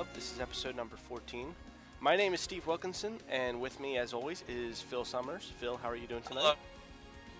[0.00, 0.14] Club.
[0.14, 1.54] This is episode number 14.
[2.00, 5.52] My name is Steve Wilkinson, and with me, as always, is Phil Summers.
[5.58, 6.40] Phil, how are you doing tonight?
[6.40, 6.54] Hello.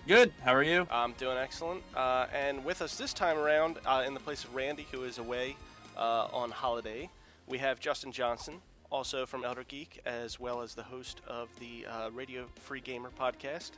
[0.07, 0.31] Good.
[0.43, 0.85] How are you?
[0.91, 1.81] I'm doing excellent.
[1.95, 5.17] Uh, and with us this time around, uh, in the place of Randy, who is
[5.17, 5.55] away
[5.97, 7.09] uh, on holiday,
[7.47, 11.87] we have Justin Johnson, also from Elder Geek, as well as the host of the
[11.87, 13.71] uh, Radio Free Gamer podcast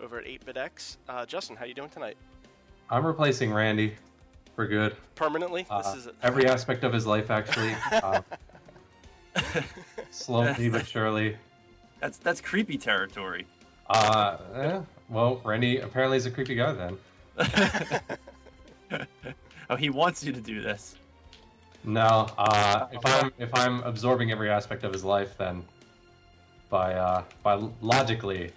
[0.00, 0.98] over at 8BitX.
[1.08, 2.16] Uh, Justin, how are you doing tonight?
[2.88, 3.96] I'm replacing Randy
[4.58, 4.96] for good.
[5.14, 5.64] Permanently?
[5.70, 7.76] Uh, this is a- every aspect of his life, actually.
[7.92, 8.22] Uh,
[10.10, 11.36] slowly but surely.
[12.00, 13.46] That's that's creepy territory.
[13.88, 16.98] Uh, eh, well, Randy apparently is a creepy guy then.
[19.70, 20.96] oh, he wants you to do this.
[21.84, 25.62] No, uh, if I'm if I'm absorbing every aspect of his life, then
[26.68, 28.50] by uh, by logically.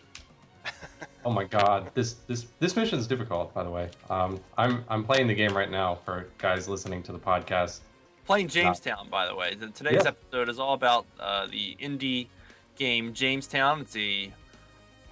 [1.24, 1.92] Oh my God!
[1.94, 3.54] This this this mission is difficult.
[3.54, 7.12] By the way, um, I'm I'm playing the game right now for guys listening to
[7.12, 7.82] the podcast.
[8.26, 9.56] Playing Jamestown, by the way.
[9.74, 10.10] Today's Yeah.
[10.10, 12.28] episode is all about uh, the indie
[12.76, 13.82] game Jamestown.
[13.82, 14.32] It's a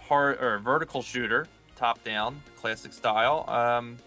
[0.07, 3.45] hard or vertical shooter, top down, classic style.
[3.47, 3.97] Um,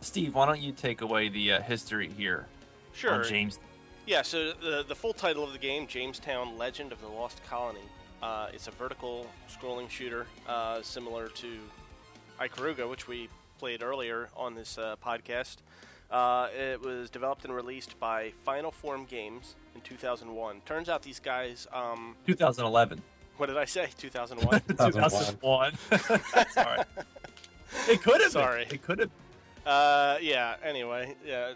[0.00, 2.46] Steve, why don't you take away the uh, history here
[2.92, 3.12] sure.
[3.12, 3.58] on James?
[4.06, 7.80] Yeah, so the, the full title of the game, Jamestown Legend of the Lost Colony.
[8.22, 11.58] Uh, it's a vertical scrolling shooter uh, similar to
[12.40, 13.28] Ikaruga, which we
[13.58, 15.56] played earlier on this uh, podcast.
[16.10, 20.60] Uh, it was developed and released by Final Form Games in 2001.
[20.64, 23.02] Turns out these guys, um, 2011.
[23.36, 23.88] what did I say?
[23.98, 24.62] 2001?
[24.78, 25.72] 2001.
[25.90, 26.86] That's all right.
[27.88, 28.30] It could have.
[28.32, 28.64] Sorry.
[28.66, 28.74] Been.
[28.74, 29.10] It could have.
[29.66, 31.54] uh, yeah, anyway, yeah.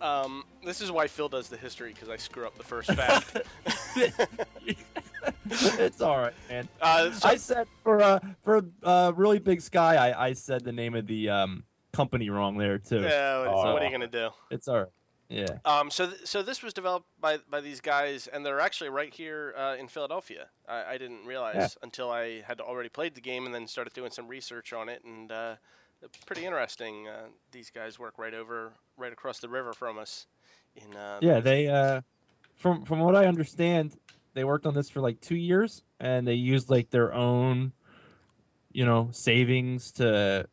[0.00, 3.38] Um, this is why Phil does the history, because I screw up the first fact.
[5.50, 6.68] it's all right, man.
[6.80, 10.72] uh, so- I said for uh for uh really big sky, I I said the
[10.72, 13.00] name of the um company wrong there too.
[13.02, 14.30] yeah, what- what are you going to do?
[14.50, 14.88] It's all right.
[15.30, 15.46] Yeah.
[15.64, 19.12] Um, so, th- so this was developed by, by these guys, and they're actually right
[19.12, 20.48] here uh, in Philadelphia.
[20.68, 21.68] I, I didn't realize Yeah.
[21.82, 25.02] until I had already played the game and then started doing some research on it,
[25.02, 25.54] and uh,
[26.26, 27.08] pretty interesting.
[27.08, 30.26] Uh, these guys work right over, right across the river from us.
[30.76, 32.00] In uh, Yeah, they uh
[32.56, 33.96] from from what I understand,
[34.34, 37.72] they worked on this for like 2 years and they used like their own
[38.74, 40.46] you know, savings to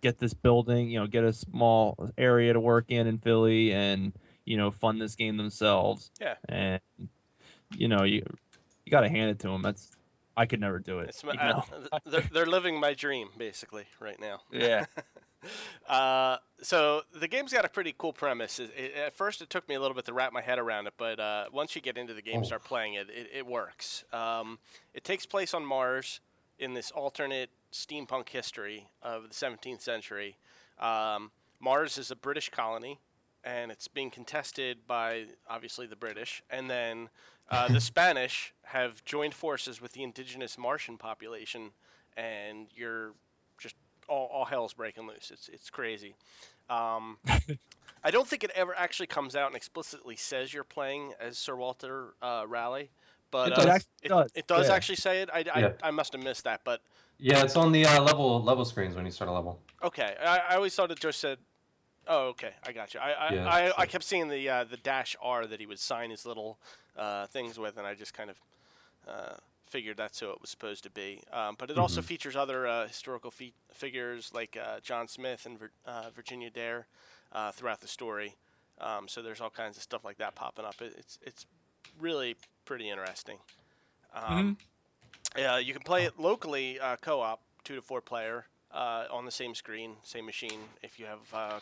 [0.00, 4.12] get this building, you know, get a small area to work in in Philly and
[4.44, 6.10] you know, fund this game themselves.
[6.20, 6.34] Yeah.
[6.48, 6.80] And
[7.76, 8.24] you know, you
[8.84, 9.62] you got to hand it to them.
[9.62, 9.90] That's
[10.36, 11.10] I could never do it.
[11.10, 11.62] it's my, you uh,
[12.06, 14.40] they're, they're living my dream basically right now.
[14.50, 14.86] Yeah.
[15.88, 18.58] Uh, so the game's got a pretty cool premise.
[18.58, 20.86] It, it, at first, it took me a little bit to wrap my head around
[20.86, 22.44] it, but uh, once you get into the game, Oh.
[22.44, 24.04] start playing it, it, it works.
[24.12, 24.58] Um,
[24.94, 26.20] it takes place on Mars
[26.58, 30.36] in this alternate steampunk history of the 17th century.
[30.78, 31.30] Um,
[31.60, 33.00] Mars is a British colony,
[33.44, 37.08] and it's being contested by obviously the British, and then
[37.50, 41.70] uh, the Spanish have joined forces with the indigenous Martian population,
[42.16, 43.12] and you're
[44.08, 45.30] all, all hell's breaking loose.
[45.32, 46.14] It's it's crazy.
[46.70, 47.18] Um,
[48.04, 51.54] I don't think it ever actually comes out and explicitly says you're playing as Sir
[51.54, 52.90] Walter uh, Raleigh,
[53.30, 53.62] but It uh,
[54.02, 54.74] it, does, it does yeah.
[54.74, 55.30] actually say it.
[55.32, 55.72] I, I, Yeah.
[55.82, 56.80] I must have missed that, but
[57.18, 59.60] Yeah, it's on the uh, level level screens when you start a level.
[59.82, 60.16] okay.
[60.20, 61.38] I, I always thought it just said.
[62.08, 62.50] Oh, okay.
[62.66, 63.00] I got you.
[63.00, 65.66] I I, Yeah, I, so- I kept seeing the uh, the dash R that he
[65.66, 66.58] would sign his little
[66.96, 68.40] uh, things with, and I just kind of
[69.06, 69.34] uh,
[69.72, 71.22] figured that's who it was supposed to be.
[71.32, 72.04] Um, but it also Mhm.
[72.04, 76.86] features other uh, historical fe- figures like uh, John Smith and Vir- uh, Virginia Dare
[77.32, 78.36] uh, throughout the story.
[78.78, 80.80] Um, so there's all kinds of stuff like that popping up.
[80.82, 81.46] It, it's it's
[81.98, 82.36] really
[82.66, 83.38] pretty interesting.
[84.14, 84.56] Um,
[85.36, 89.30] Yeah, you can play it locally uh, co-op, two to four player, uh, on the
[89.30, 90.60] same screen, same machine.
[90.82, 91.60] If you have uh,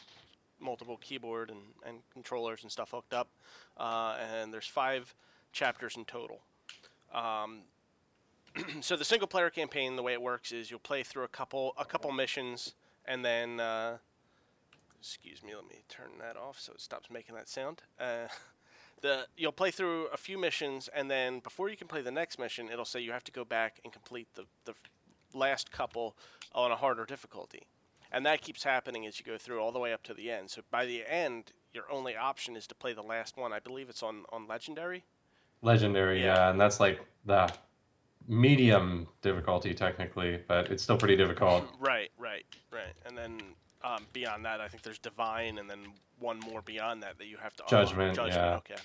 [0.58, 3.28] multiple keyboard and, and controllers and stuff hooked up,
[3.76, 5.14] uh, and there's five
[5.52, 6.40] chapters in total.
[7.12, 7.62] Um,
[8.80, 11.74] so the single player campaign, the way it works is you'll play through a couple
[11.78, 12.74] a couple missions,
[13.06, 13.98] and then uh,
[14.98, 17.82] excuse me, let me turn that off so it stops making that sound.
[17.98, 18.26] Uh,
[19.02, 22.38] the you'll play through a few missions, and then before you can play the next
[22.38, 24.74] mission, it'll say you have to go back and complete the the
[25.32, 26.16] last couple
[26.54, 27.62] on a harder difficulty,
[28.10, 30.50] and that keeps happening as you go through all the way up to the end.
[30.50, 33.52] So by the end, your only option is to play the last one.
[33.52, 35.04] I believe it's on on legendary.
[35.62, 36.34] Legendary, Yeah.
[36.34, 36.50] yeah.
[36.50, 37.48] and that's like the
[38.28, 41.64] medium difficulty technically, but it's still pretty difficult.
[41.80, 42.94] Right, right, right.
[43.06, 43.40] And then
[43.82, 45.78] um, beyond that, I think there's divine, and then
[46.18, 47.88] one more beyond that that you have to unlock.
[47.88, 48.36] Judgment, Judgment.
[48.68, 48.74] yeah.
[48.74, 48.82] Okay.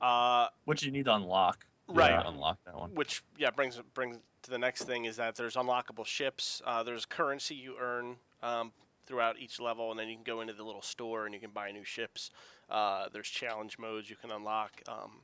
[0.00, 1.66] Uh, Which you need to unlock.
[1.88, 2.16] You Right.
[2.16, 2.94] need to unlock that one.
[2.94, 6.62] which yeah brings brings to the next thing is that there's unlockable ships.
[6.64, 8.72] Uh, there's currency you earn um,
[9.06, 11.50] throughout each level, and then you can go into the little store and you can
[11.50, 12.30] buy new ships.
[12.70, 14.72] Uh, there's challenge modes you can unlock.
[14.88, 15.20] Um,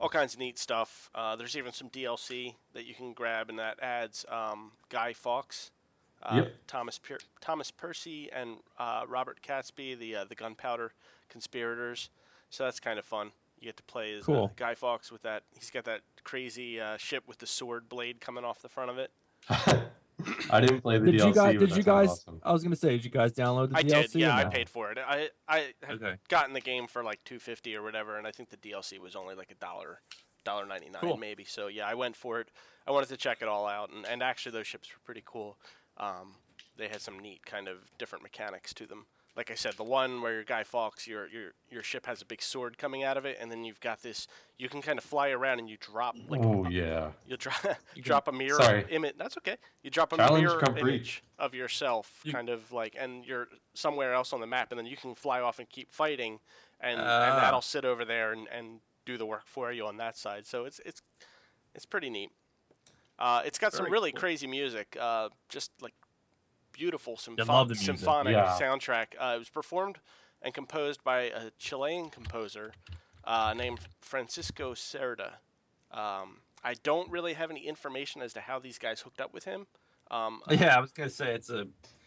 [0.00, 1.10] all kinds of neat stuff.
[1.14, 5.70] Uh, there's even some DLC that you can grab, and that adds um, Guy Fawkes,
[6.22, 6.54] uh, Yep.
[6.66, 10.92] Thomas Pier- Thomas Percy, and uh, Robert Catesby, the uh, the Gunpowder
[11.28, 12.10] conspirators.
[12.50, 13.30] So that's kind of fun.
[13.60, 14.52] You get to play as uh, Cool.
[14.56, 15.42] Guy Fawkes with that.
[15.58, 18.98] He's got that crazy uh, ship with the sword blade coming off the front of
[18.98, 19.10] it.
[20.50, 21.26] I didn't play the Did DLC.
[21.28, 21.58] you guys?
[21.58, 22.08] Did you guys?
[22.08, 22.40] awesome.
[22.42, 24.12] I was gonna say, did you guys download the I DLC?
[24.12, 24.98] did, yeah, or I paid for it.
[24.98, 26.16] I I had Okay.
[26.28, 29.14] gotten the game for like two fifty or whatever, and I think the DLC was
[29.16, 30.00] only like a dollar,
[30.44, 31.16] dollar ninety nine Cool.
[31.16, 31.44] maybe.
[31.44, 32.50] So yeah, I went for it.
[32.86, 35.58] I wanted to check it all out, and, and actually those ships were pretty cool.
[35.96, 36.34] Um,
[36.76, 39.06] they had some neat kind of different mechanics to them.
[39.36, 42.24] Like I said, the one where your guy Fawkes, your your your ship has a
[42.24, 44.26] big sword coming out of it, and then you've got this.
[44.58, 47.12] You can kind of fly around and you drop like oh yeah.
[47.26, 48.84] you drop you drop a mirror Sorry.
[48.90, 49.14] image.
[49.16, 49.56] That's okay.
[49.82, 50.82] You drop a Challenge mirror complete.
[50.94, 54.78] image of yourself, You- kind of like, and you're somewhere else on the map, and
[54.78, 56.40] then you can fly off and keep fighting,
[56.80, 57.28] and, Ah.
[57.34, 60.44] and that'll sit over there and, and do the work for you on that side.
[60.46, 61.00] So it's it's
[61.74, 62.30] it's pretty neat.
[63.18, 64.20] Uh, it's got some really cool.
[64.20, 65.94] crazy music, uh, just like
[66.80, 68.56] beautiful love symphon- the symphonic Yeah.
[68.58, 69.08] soundtrack.
[69.18, 69.98] Uh, it was performed
[70.40, 72.72] and composed by a Chilean composer
[73.24, 75.32] uh, named Francisco Cerda.
[75.90, 79.44] Um, I don't really have any information as to how these guys hooked up with
[79.44, 79.66] him.
[80.10, 81.66] Um, Yeah, I was gonna say it's a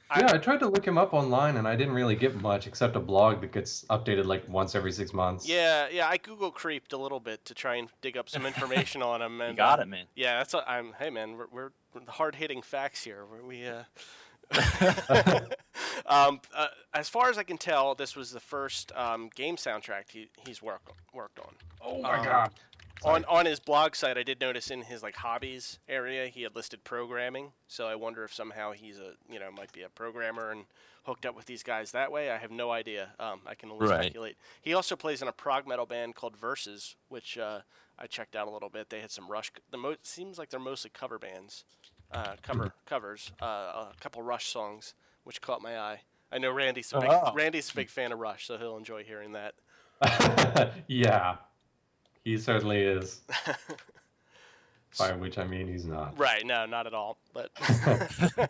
[0.09, 2.67] I- yeah, I tried to look him up online and I didn't really get much
[2.67, 5.47] except a blog that gets updated like once every six months.
[5.47, 6.07] Yeah, yeah.
[6.07, 9.39] I Google creeped a little bit to try and dig up some information on him.
[9.41, 10.05] And, you got uh, it, man.
[10.15, 10.53] Yeah, that's.
[10.53, 10.93] What I'm.
[10.99, 13.25] Hey, man, we're, we're, we're hard-hitting facts here.
[13.47, 13.65] We.
[13.65, 13.83] Uh...
[16.05, 20.11] um, uh, as far as I can tell, this was the first um, game soundtrack
[20.11, 21.53] he, he's worked worked on.
[21.81, 22.25] Oh my my God.
[22.25, 22.51] god.
[23.05, 26.55] On on his blog site, I did notice in his like hobbies area, he had
[26.55, 27.51] listed programming.
[27.67, 30.65] So I wonder if somehow he's a you know might be a programmer and
[31.03, 32.31] hooked up with these guys that way.
[32.31, 33.09] I have no idea.
[33.19, 34.03] Um, I can only Right.
[34.05, 34.37] speculate.
[34.61, 37.59] He also plays in a prog metal band called Versus, which uh,
[37.99, 38.89] I checked out a little bit.
[38.89, 39.51] They had some Rush.
[39.69, 41.65] The mo- seems like they're mostly cover bands,
[42.13, 43.31] uh, cover covers.
[43.41, 44.93] Uh, a couple Rush songs,
[45.23, 46.01] which caught my eye.
[46.31, 47.31] I know Randy's a big, Oh.
[47.33, 49.53] Randy's a big fan of Rush, so he'll enjoy hearing that.
[50.87, 51.35] yeah.
[52.23, 53.21] He certainly is.
[54.99, 56.17] By which I mean he's not.
[56.17, 56.45] Right?
[56.45, 57.17] No, not at all.
[57.33, 57.49] But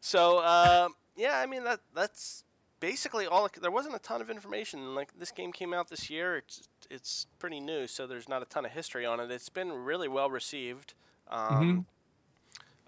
[0.00, 2.44] so um, yeah, I mean that that's
[2.80, 3.48] basically all.
[3.60, 4.94] There wasn't a ton of information.
[4.94, 6.38] Like this game came out this year.
[6.38, 9.30] It's it's pretty new, so there's not a ton of history on it.
[9.30, 10.94] It's been really well received.
[11.28, 11.93] Um, uh,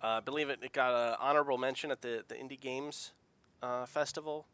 [0.07, 3.13] I believe it, it got an honorable mention at the the Indie Games
[3.63, 4.47] uh, Festival,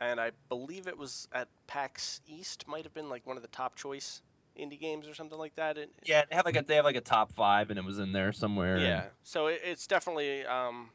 [0.00, 2.66] and I believe it was at PAX East.
[2.66, 4.22] Might have been like one of the top choice
[4.58, 5.76] indie games or something like that.
[5.76, 7.98] It, Yeah, they have like a they have like a top five, and it was
[7.98, 8.78] in there somewhere.
[8.78, 10.90] Yeah, so it, it's definitely um,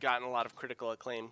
[0.00, 1.30] gotten a lot of critical acclaim.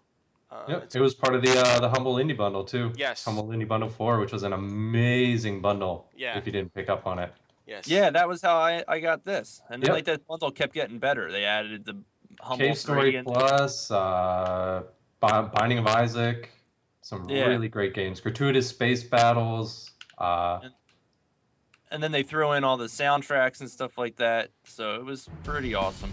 [0.51, 0.95] Uh, Yep.
[0.95, 2.93] It was part of the uh, the Humble Indie Bundle too.
[2.97, 3.25] Yes.
[3.25, 6.09] Humble Indie Bundle 4, which was an amazing bundle.
[6.17, 6.39] Yeah.
[6.39, 7.33] If you didn't pick up on it.
[7.67, 7.89] Yes.
[7.89, 9.95] Yeah, that was how I, I got this, and then Yep.
[9.97, 11.31] like that bundle kept getting better.
[11.31, 12.03] They added the
[12.41, 14.83] humble Cave Story and Plus, uh,
[15.21, 16.51] Binding of Isaac,
[17.03, 17.47] some Yeah.
[17.47, 18.21] really great games.
[18.21, 19.91] Gratuitous Space Battles.
[20.19, 20.61] Uh,
[21.91, 24.51] and then they threw in all the soundtracks and stuff like that.
[24.65, 26.13] So it was pretty awesome.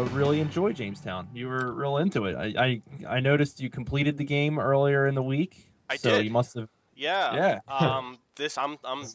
[0.00, 1.28] Uh, really enjoy Jamestown.
[1.34, 2.36] You were real into it.
[2.36, 5.72] I, I I noticed you completed the game earlier in the week.
[5.88, 6.24] I so did.
[6.24, 6.68] you must have.
[6.94, 7.34] Yeah.
[7.34, 7.58] Yeah.
[7.68, 9.06] um, this I'm I'm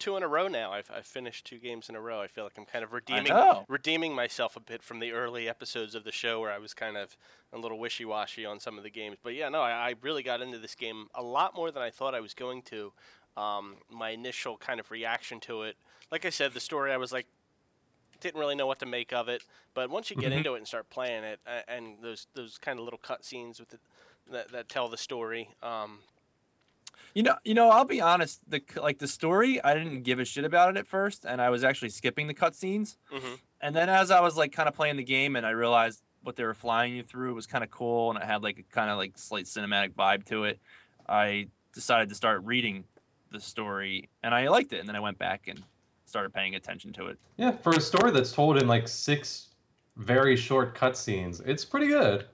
[0.00, 0.72] two in a row now.
[0.72, 2.20] I've, I've finished two games in a row.
[2.20, 3.32] I feel like I'm kind of redeeming
[3.68, 6.96] redeeming myself a bit from the early episodes of the show where I was kind
[6.96, 7.16] of
[7.52, 9.18] a little wishy washy on some of the games.
[9.22, 11.90] But yeah, no, I, I really got into this game a lot more than I
[11.90, 12.92] thought I was going to.
[13.36, 15.76] Um, my initial kind of reaction to it,
[16.10, 17.26] like I said, the story I was like
[18.20, 19.42] didn't really know what to make of it.
[19.74, 20.38] But once you get Mhm.
[20.38, 23.80] into it and start playing it, and those those kind of little cutscenes with it
[24.28, 25.50] that, that tell the story.
[25.62, 26.00] Um,
[27.14, 28.48] You know, you know, I'll be honest.
[28.48, 31.50] The like the story, I didn't give a shit about it at first, and I
[31.50, 32.96] was actually skipping the cutscenes.
[33.10, 33.40] mhm.
[33.60, 36.36] And then as I was like kind of playing the game, and I realized what
[36.36, 38.90] they were flying you through was kind of cool, and it had like a kind
[38.90, 40.60] of like slight cinematic vibe to it.
[41.08, 42.86] I decided to start reading
[43.30, 44.80] the story, and I liked it.
[44.80, 45.64] And then I went back and
[46.10, 47.18] started paying attention to it.
[47.36, 49.48] Yeah, for a story that's told in like six
[49.96, 52.26] very short cutscenes, it's pretty good.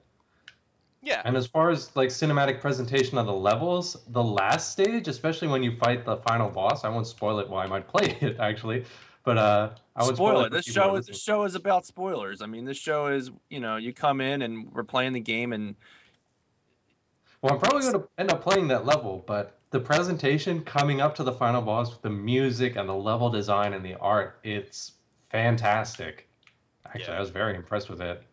[1.01, 1.21] Yeah.
[1.23, 5.63] And as far as like cinematic presentation of the levels, the last stage, especially when
[5.63, 8.83] you fight the final boss, I won't spoil it while I might play it actually,
[9.23, 10.51] but uh, I would Spoil it.
[10.51, 12.41] This show is this show is about spoilers.
[12.41, 15.53] I mean, this show is you know you come in and we're playing the game,
[15.53, 15.75] and
[17.41, 21.15] Well, I'm probably going to end up playing that level, but the presentation coming up
[21.15, 24.93] to the final boss with the music and the level design and the art, it's
[25.29, 26.27] fantastic.
[26.85, 27.17] Actually, Yeah.
[27.17, 28.23] I was very impressed with it.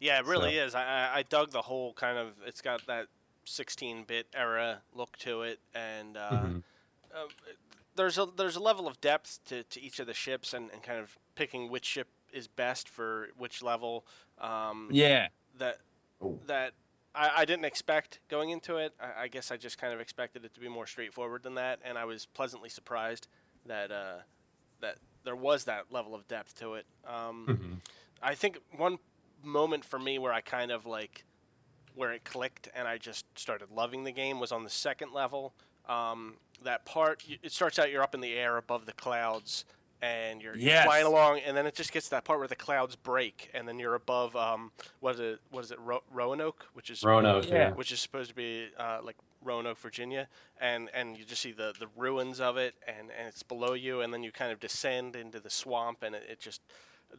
[0.00, 0.74] Yeah, it really So- is.
[0.74, 2.34] I, I I dug the whole kind of.
[2.46, 3.08] It's got that
[3.46, 6.62] 16-bit era look to it, and uh, Mhm.
[7.14, 7.26] uh,
[7.96, 10.82] there's a there's a level of depth to, to each of the ships, and, and
[10.82, 14.06] kind of picking which ship is best for which level.
[14.38, 15.28] Um, yeah,
[15.58, 15.78] That
[16.20, 16.38] Oh.
[16.46, 16.72] that
[17.18, 18.94] I, I didn't expect going into it.
[19.00, 21.80] I, I guess I just kind of expected it to be more straightforward than that,
[21.84, 23.26] and I was pleasantly surprised
[23.66, 24.18] that uh,
[24.80, 26.86] that there was that level of depth to it.
[27.06, 27.90] Um, Mhm.
[28.22, 28.98] I think one
[29.42, 31.24] moment for me where I kind of like
[31.94, 35.52] where it clicked and I just started loving the game was on the second level.
[35.88, 39.64] Um, that part it starts out you're up in the air above the clouds
[40.00, 40.84] and you're, you're Yes.
[40.84, 43.66] flying along and then it just gets to that part where the clouds break and
[43.66, 47.48] then you're above um, what is it what is it Ro- Roanoke which is Roanoke,
[47.48, 47.54] Yeah.
[47.54, 47.70] yeah.
[47.72, 50.26] which is supposed to be uh, like Roanoke, Virginia,
[50.60, 54.00] and and you just see the the ruins of it, and and it's below you,
[54.00, 56.60] and then you kind of descend into the swamp, and it, it just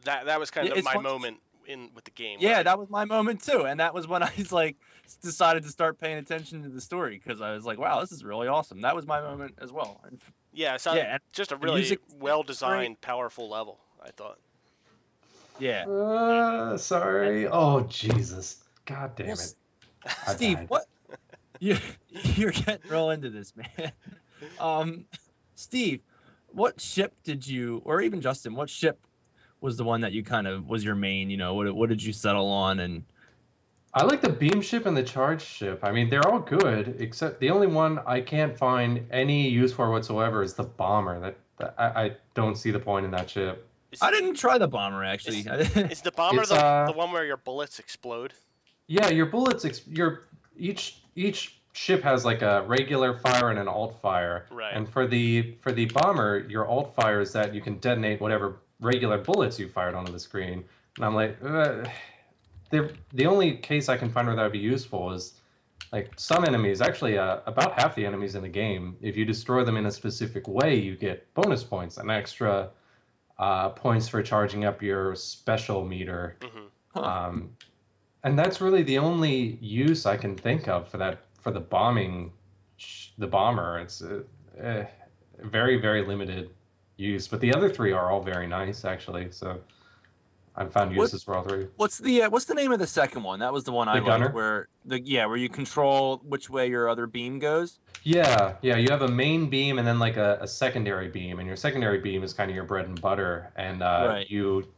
[0.04, 2.36] that that was kind of it's my fun- moment in with the game.
[2.40, 4.76] yeah, I- that was my moment too, and that was when I was like
[5.22, 8.22] decided to start paying attention to the story because I was like, wow, this is
[8.22, 8.82] really awesome.
[8.82, 10.00] That was my moment as well.
[10.04, 13.78] And f- yeah, so yeah, and just a really music- well designed, powerful level.
[14.02, 14.38] I thought.
[15.58, 15.84] yeah.
[15.86, 17.46] Uh, sorry.
[17.46, 18.64] Oh, Jesus.
[18.86, 19.40] God damn Well, it.
[19.40, 19.54] S-
[20.26, 20.70] I Steve, died.
[20.70, 20.86] what?
[21.62, 21.76] You
[22.36, 23.92] you're getting real into this, man.
[24.58, 25.04] Um,
[25.54, 26.00] Steve,
[26.48, 28.98] what ship did you, or even Justin, what ship
[29.60, 31.28] was the one that you kind of was your main?
[31.28, 32.80] You know, what what did you settle on?
[32.80, 33.04] And
[33.92, 35.80] I like the beam ship and the charge ship.
[35.82, 39.90] I mean, they're all good, except the only one I can't find any use for
[39.90, 41.18] whatsoever is the bomber.
[41.18, 43.66] That, that I, I don't see the point in that ship.
[43.90, 45.40] Is, I didn't try the bomber actually.
[45.40, 48.32] Is the bomber the, uh, the one where your bullets explode?
[48.86, 49.64] Yeah, your bullets.
[49.64, 54.46] Ex- your each each ship has like a regular fire and an alt fire.
[54.52, 54.72] Right.
[54.72, 58.60] And for the for the bomber, your alt fire is that you can detonate whatever
[58.78, 60.64] regular bullets you fired onto the screen.
[60.96, 61.84] And I'm like, uh,
[62.70, 65.34] the the only case I can find where that would be useful is
[65.92, 66.80] like some enemies.
[66.80, 69.90] Actually, uh, about half the enemies in the game, if you destroy them in a
[69.90, 72.70] specific way, you get bonus points and extra
[73.38, 76.36] uh, points for charging up your special meter.
[76.42, 77.02] hmm Huh.
[77.02, 77.50] Um,
[78.24, 82.32] and that's really the only use I can think of for that for the bombing,
[83.16, 83.78] the bomber.
[83.78, 84.22] It's uh,
[84.58, 84.86] eh,
[85.38, 86.50] very very limited
[86.96, 89.30] use, but the other three are all very nice actually.
[89.30, 89.60] So
[90.60, 91.68] I've found What- uses for all three.
[91.76, 93.38] What's the uh, what's the name of the second one?
[93.40, 94.24] That was the one I The gunner?
[94.26, 97.80] liked, where the yeah, where you control which way your other beam goes.
[98.04, 98.76] Yeah, yeah.
[98.76, 101.98] You have a main beam and then like a, a secondary beam, and your secondary
[101.98, 104.30] beam is kind of your bread and butter, and uh, Right.
[104.30, 104.68] you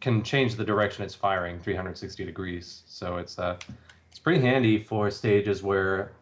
[0.00, 2.84] can change the direction it's firing 360 degrees.
[2.86, 3.56] So it's uh,
[4.10, 6.12] it's pretty handy for stages where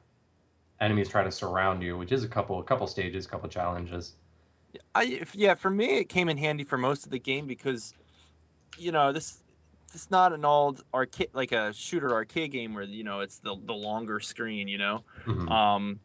[0.81, 4.15] enemies try to surround you, which is a couple a couple stages, couple challenges.
[4.95, 7.93] I yeah, for me it came in handy for most of the game because
[8.79, 9.39] you know this
[9.95, 13.57] it's not an old arcade like a shooter arcade game where you know it's the
[13.65, 15.05] the longer screen, you know.
[15.27, 15.51] Mhm.
[15.51, 16.01] Um,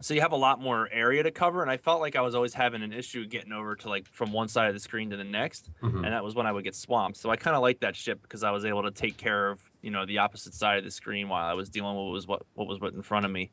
[0.00, 2.34] so you have a lot more area to cover, and I felt like I was
[2.34, 5.16] always having an issue getting over to like from one side of the screen to
[5.16, 5.96] the next, Mhm.
[6.04, 7.16] and that was when I would get swamped.
[7.18, 9.60] So I kind of liked that ship because I was able to take care of
[9.82, 12.26] you know the opposite side of the screen while I was dealing with what was
[12.26, 13.50] what what was what in front of me.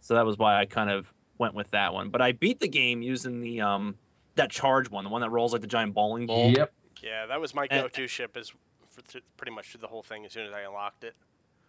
[0.00, 2.10] So that was why I kind of went with that one.
[2.10, 3.96] But I beat the game using the um
[4.36, 6.50] that charge one, the one that rolls like the giant bowling ball.
[6.50, 6.72] Yep.
[7.04, 8.52] Yeah, that was my go-to ship is
[8.90, 11.14] for th- pretty much through the whole thing as soon as I unlocked it.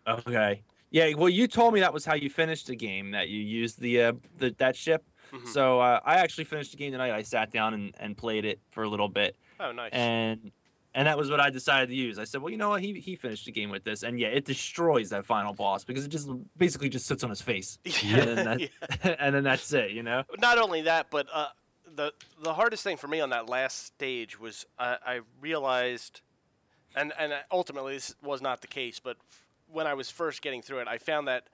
[0.08, 0.62] Okay.
[0.92, 1.14] Yeah.
[1.16, 3.12] Well, you told me that was how you finished the game.
[3.12, 5.04] That you used the uh, the that ship.
[5.34, 5.48] Mhm.
[5.48, 7.12] So uh, I actually finished the game tonight.
[7.12, 9.90] I sat down and, and played it for a little bit, Oh, nice.
[9.92, 10.52] and
[10.94, 12.20] and that was what I decided to use.
[12.20, 12.82] I said, well, you know what?
[12.82, 16.06] He he finished the game with this, and yeah, it destroys that final boss because
[16.06, 19.16] it just basically just sits on his face, yeah, and then, that, yeah.
[19.20, 19.90] and then that's it.
[19.92, 20.24] You know.
[20.40, 21.48] Not only that, but uh,
[21.96, 26.22] the the hardest thing for me on that last stage was I I realized,
[26.96, 30.62] and and ultimately this was not the case, but f- when I was first getting
[30.62, 31.48] through it, I found that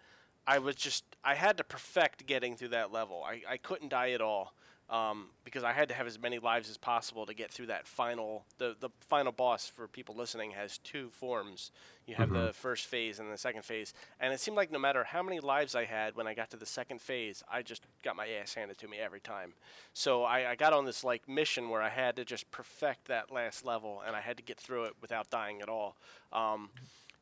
[0.47, 3.23] I was just I had to perfect getting through that level.
[3.23, 4.53] I, I couldn't die at all
[4.91, 7.87] um, because I had to have as many lives as possible to get through that
[7.87, 9.67] final the the final boss.
[9.73, 11.71] For people listening, has two forms.
[12.05, 15.03] You have the first phase and the second phase, and it seemed like no matter
[15.03, 18.17] how many lives I had when I got to the second phase, I just got
[18.17, 19.53] my ass handed to me every time.
[19.93, 23.31] So I, I got on this like mission where I had to just perfect that
[23.31, 25.95] last level, and I had to get through it without dying at all.
[26.33, 26.69] Um,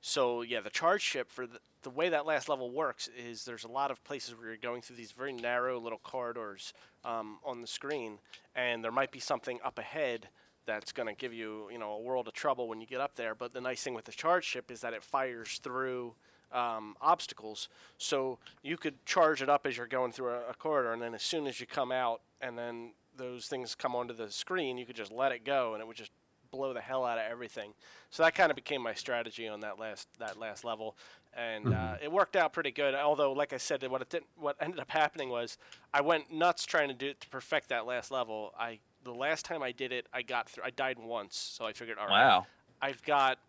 [0.02, 3.64] so yeah, the charge ship for the, the way that last level works is there's
[3.64, 7.62] a lot of places where you're going through these very narrow little corridors um, on
[7.62, 8.20] the screen,
[8.56, 10.30] and there might be something up ahead
[10.66, 13.16] that's going to give you you know a world of trouble when you get up
[13.16, 13.36] there.
[13.36, 16.14] But the nice thing with the charge ship is that it fires through
[16.52, 20.94] um, obstacles, so you could charge it up as you're going through a, a corridor,
[20.94, 24.32] and then as soon as you come out, and then those things come onto the
[24.32, 26.12] screen, you could just let it go, and it would just
[26.52, 27.74] blow the hell out of everything.
[28.10, 30.98] So that kind of became my strategy on that last that last level,
[31.34, 32.96] and uh, it worked out pretty good.
[32.96, 35.58] Although, like I said, what it didn't, what ended up happening was
[35.94, 38.54] I went nuts trying to do to perfect that last level.
[38.60, 40.64] I the last time I did it, I got through.
[40.66, 42.48] I died once, so I figured, all right, Wow.
[42.82, 43.40] I've got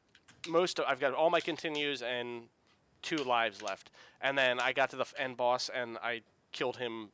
[0.49, 2.45] most of, I've got all my continues and
[3.03, 3.91] two lives left.
[4.21, 7.09] And then I got to the end boss and I killed him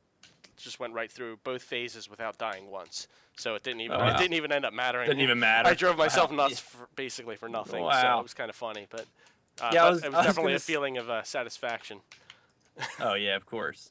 [0.63, 3.09] just went right through both phases without dying once.
[3.37, 5.07] So it didn't even Oh, it didn't even end up mattering.
[5.09, 5.69] Didn't even matter.
[5.69, 6.37] I drove myself Wow.
[6.49, 7.83] nuts for, basically for nothing.
[7.85, 9.07] So it was kind of funny, but
[9.61, 12.01] uh, Yeah, but was- it was was definitely gonna a s- feeling of uh, satisfaction.
[13.01, 13.91] Oh yeah, of course.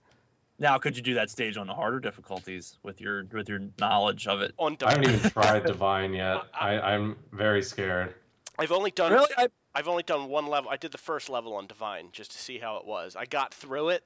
[0.57, 4.25] Now, could you do that stage on the harder difficulties with your with your knowledge
[4.27, 4.53] of it?
[4.57, 6.43] On I haven't even tried Divine yet.
[6.53, 8.13] I, I'm very scared.
[8.57, 9.27] I've only done Really?
[9.37, 10.69] I, I've only done one level.
[10.71, 13.15] I did the first level on Divine just to see how it was.
[13.17, 14.03] I got through it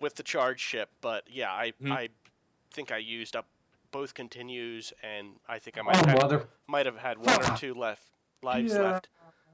[0.00, 1.92] with the charge ship, but yeah, I Hmm.
[1.92, 2.08] I
[2.72, 3.46] think I used up
[3.90, 6.48] both continues, and I think I might Oh, have, mother.
[6.66, 8.02] might have had one or two left
[8.42, 8.80] lives Yeah.
[8.82, 9.08] left.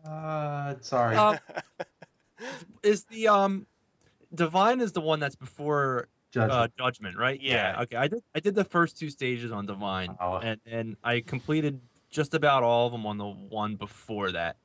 [0.04, 1.16] Uh, sorry.
[1.16, 1.38] um,
[2.82, 3.66] is the um
[4.34, 6.52] divine is the one that's before Judgment.
[6.52, 7.40] uh, judgment, right?
[7.40, 7.82] Yeah.
[7.82, 7.96] Okay.
[7.96, 10.36] I did I did the first two stages on divine, Oh.
[10.38, 14.56] and and I completed just about all of them on the one before that.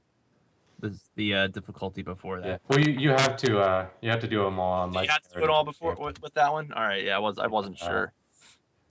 [0.80, 2.48] The the uh, difficulty before yeah.
[2.48, 2.62] that.
[2.68, 5.08] Well, you, you have to uh you have to do them all on Do like.
[5.08, 6.72] you have to do it all before with, with that one?
[6.72, 7.04] All right.
[7.04, 8.14] Yeah, I was I wasn't Uh, sure.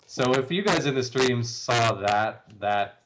[0.06, 3.02] So if you guys in the stream saw that, that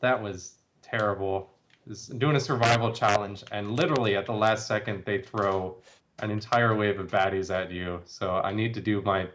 [0.00, 1.50] that was terrible.
[1.88, 5.76] Is doing a survival challenge, and literally at the last second they throw
[6.18, 8.00] an entire wave of baddies at you.
[8.06, 9.28] So I need to do my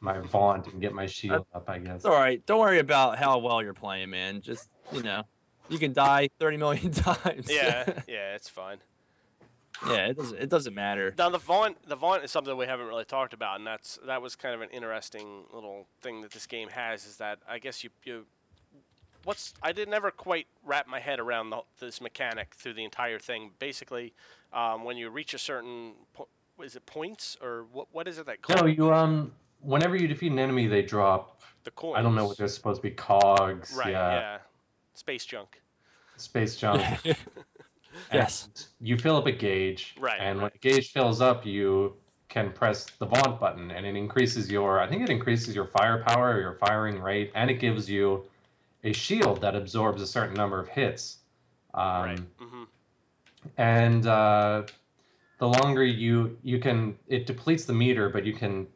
[0.00, 1.68] my vaunt and get my shield up.
[1.70, 1.96] I guess.
[1.96, 2.44] It's all right.
[2.44, 4.40] Don't worry about how well you're playing, man.
[4.40, 5.22] Just you know,
[5.68, 7.50] you can die 30 million times.
[7.50, 8.78] Yeah, yeah, it's fine.
[9.88, 10.06] yeah.
[10.06, 11.14] It doesn't it doesn't matter.
[11.18, 14.22] Now the vaunt, the vaunt is something we haven't really talked about, and that's that
[14.22, 17.06] was kind of an interesting little thing that this game has.
[17.06, 18.24] Is that I guess you you,
[19.24, 23.18] what's I did never quite wrap my head around the, this mechanic through the entire
[23.18, 23.50] thing.
[23.58, 24.12] Basically,
[24.52, 26.28] um, when you reach a certain, po-
[26.62, 27.88] is it points or what?
[27.92, 29.32] What is it that No, called you um.
[29.60, 31.40] Whenever you defeat an enemy, they drop.
[31.64, 31.96] the coins?
[31.96, 32.90] I don't know what they're supposed to be.
[32.90, 33.72] Cogs.
[33.74, 33.92] Right.
[33.92, 34.12] yeah.
[34.12, 34.38] Yeah.
[34.94, 35.60] Space junk.
[36.16, 36.82] Space junk.
[38.12, 38.48] Yes.
[38.80, 39.94] You fill up a gauge.
[40.00, 40.52] Right, And when right.
[40.52, 41.94] the gauge fills up, you
[42.28, 44.80] can press the vaunt button, and it increases your.
[44.80, 48.28] I think it increases your firepower or your firing rate, and it gives you
[48.82, 51.18] a shield that absorbs a certain number of hits.
[51.72, 52.20] Um, right.
[52.38, 52.64] hmm
[53.58, 54.62] and uh,
[55.38, 58.66] the longer you you can it depletes the meter but you can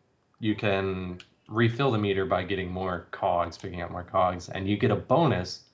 [0.40, 4.76] you can refill the meter by getting more cogs picking up more cogs and you
[4.76, 5.64] get a bonus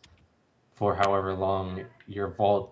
[0.75, 2.69] for however long your vaunt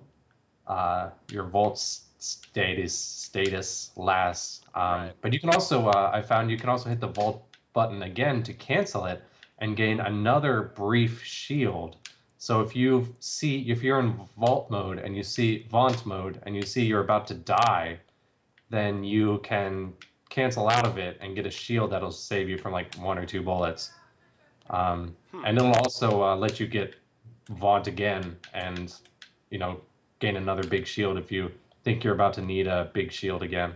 [0.67, 5.13] uh, your vaunt status status lasts um, Right.
[5.21, 7.39] but you can also uh, i found you can also hit the vaunt
[7.73, 9.23] button again to cancel it
[9.59, 11.97] and gain another brief shield
[12.39, 16.57] so if you see if you're in vaunt mode and you see vaunt mode and
[16.57, 18.01] you see you're about to die,
[18.69, 19.93] then you can
[20.29, 23.25] cancel out of it and get a shield that'll save you from like one or
[23.25, 23.93] two bullets.
[24.71, 25.45] Um, Hmm.
[25.47, 26.97] And it'll also uh, let you get
[27.51, 28.95] vaunt again and
[29.51, 29.81] you know
[30.21, 31.51] gain another big shield if you
[31.85, 33.75] think you're about to need a big shield again.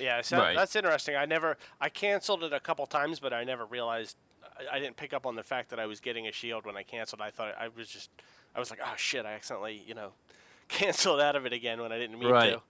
[0.00, 0.56] Yeah, so Right.
[0.56, 1.14] that's interesting.
[1.14, 4.16] I never, I canceled it a couple times, but I never realized,
[4.58, 6.76] I, I didn't pick up on the fact that I was getting a shield when
[6.76, 7.20] I canceled.
[7.20, 8.10] I thought I was just,
[8.56, 10.12] I was like, oh shit, I accidentally you know
[10.68, 12.52] canceled out of it again when I didn't mean Right.
[12.54, 12.62] to.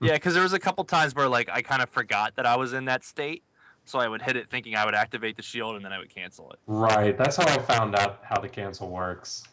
[0.00, 2.56] Yeah, because there was a couple times where like I kind of forgot that I
[2.56, 3.44] was in that state,
[3.84, 6.10] so I would hit it thinking I would activate the shield and then I would
[6.14, 6.58] cancel it.
[6.66, 7.16] Right.
[7.16, 9.44] That's how I found out how the cancel works.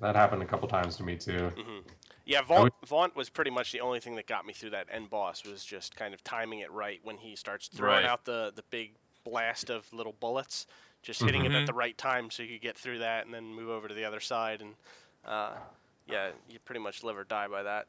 [0.00, 1.50] That happened a couple times to me too.
[1.56, 1.80] hmm
[2.24, 5.10] Yeah, Vaunt, Vaunt was pretty much the only thing that got me through that end
[5.10, 8.04] boss was just kind of timing it right when he starts throwing Right.
[8.06, 10.66] out the, the big blast of little bullets,
[11.02, 11.56] just hitting it Mhm.
[11.60, 13.94] at the right time so you could get through that and then move over to
[13.94, 14.62] the other side.
[14.62, 14.74] And
[15.24, 15.52] uh,
[16.06, 17.86] yeah, you pretty much live or die by that.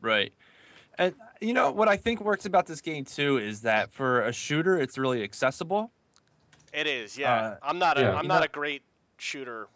[0.00, 0.32] Right.
[0.98, 4.32] And you know what I think works about this game too is that for a
[4.32, 5.90] shooter, it's really accessible.
[6.72, 7.34] It is, yeah.
[7.34, 8.18] Uh, I'm not a yeah.
[8.18, 8.82] am not know- a great
[9.16, 9.68] shooter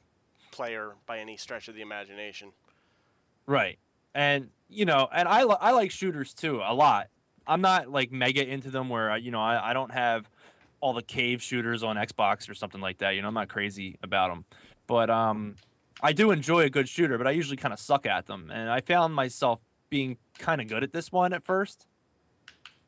[0.51, 2.53] player by any stretch of the imagination.
[3.47, 3.79] Right.
[4.15, 7.09] And you know, and I li- I like shooters too a lot.
[7.47, 10.29] I'm not like mega into them where I, you know I, I don't have
[10.81, 13.11] all the cave shooters on Xbox or something like that.
[13.11, 14.45] You know, I'm not crazy about them,
[14.87, 15.57] but um,
[16.01, 17.19] I do enjoy a good shooter.
[17.19, 20.69] But I usually kind of suck at them, and I found myself being kind of
[20.69, 21.87] good at this one at first.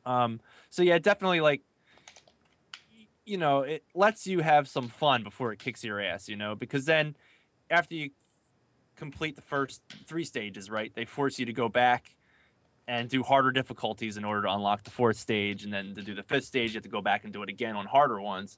[0.05, 1.61] Um, so yeah, definitely like
[3.25, 6.55] you know, it lets you have some fun before it kicks your ass, you know,
[6.55, 7.15] because then
[7.69, 8.09] after you
[8.95, 10.93] complete the first three stages, right?
[10.93, 12.17] They force you to go back
[12.87, 16.13] and do harder difficulties in order to unlock the fourth stage, and then to do
[16.13, 18.57] the fifth stage, you have to go back and do it again on harder ones.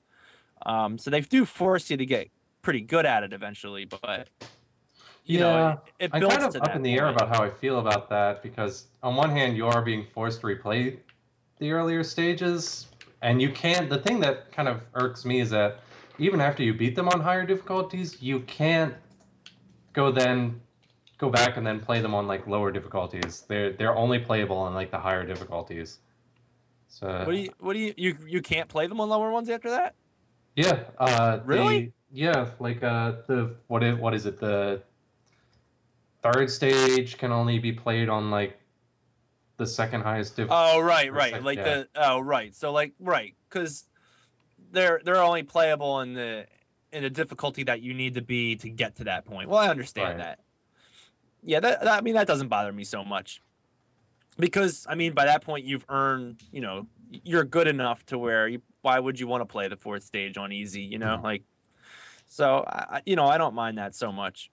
[0.66, 2.30] Um, so they do force you to get
[2.62, 4.30] pretty good at it eventually, but
[5.26, 7.80] you know, it, it I'm kind of up in the air about how I feel
[7.80, 10.98] about that because on one hand you are being forced to replay
[11.60, 12.88] the earlier stages,
[13.22, 13.90] and you can't.
[13.90, 15.80] The thing that kind of irks me is that
[16.20, 18.94] even after you beat them on higher difficulties, you can't
[19.94, 20.60] go then
[21.18, 23.46] go back and then play them on like lower difficulties.
[23.48, 26.00] They're they're only playable on like the higher difficulties.
[26.90, 27.50] So What do you?
[27.60, 27.94] What do you?
[27.98, 29.96] You you can't play them on lower ones after that?
[30.56, 31.92] yeah, uh, Really?
[32.12, 34.40] yeah, like uh, the what is what is it?
[34.40, 34.84] The
[36.24, 38.60] third stage can only be played on like
[39.58, 40.72] the second highest difficulty.
[40.76, 41.44] Oh right, right.
[41.44, 41.64] Like yeah.
[41.64, 42.56] the oh right.
[42.56, 43.86] So like right, because
[44.72, 46.46] they're they're only playable in the
[46.92, 49.50] in the difficulty that you need to be to get to that point.
[49.50, 50.18] Well, I understand Right.
[50.18, 50.40] that.
[51.42, 53.42] Yeah, that, that I mean that doesn't bother me so much.
[54.38, 58.48] Because I mean by that point you've earned, you know, you're good enough to where
[58.48, 61.18] you why would you want to play the fourth stage on easy, you know?
[61.18, 61.24] Mhm.
[61.24, 61.44] Like
[62.26, 64.50] so I- you know, I don't mind that so much.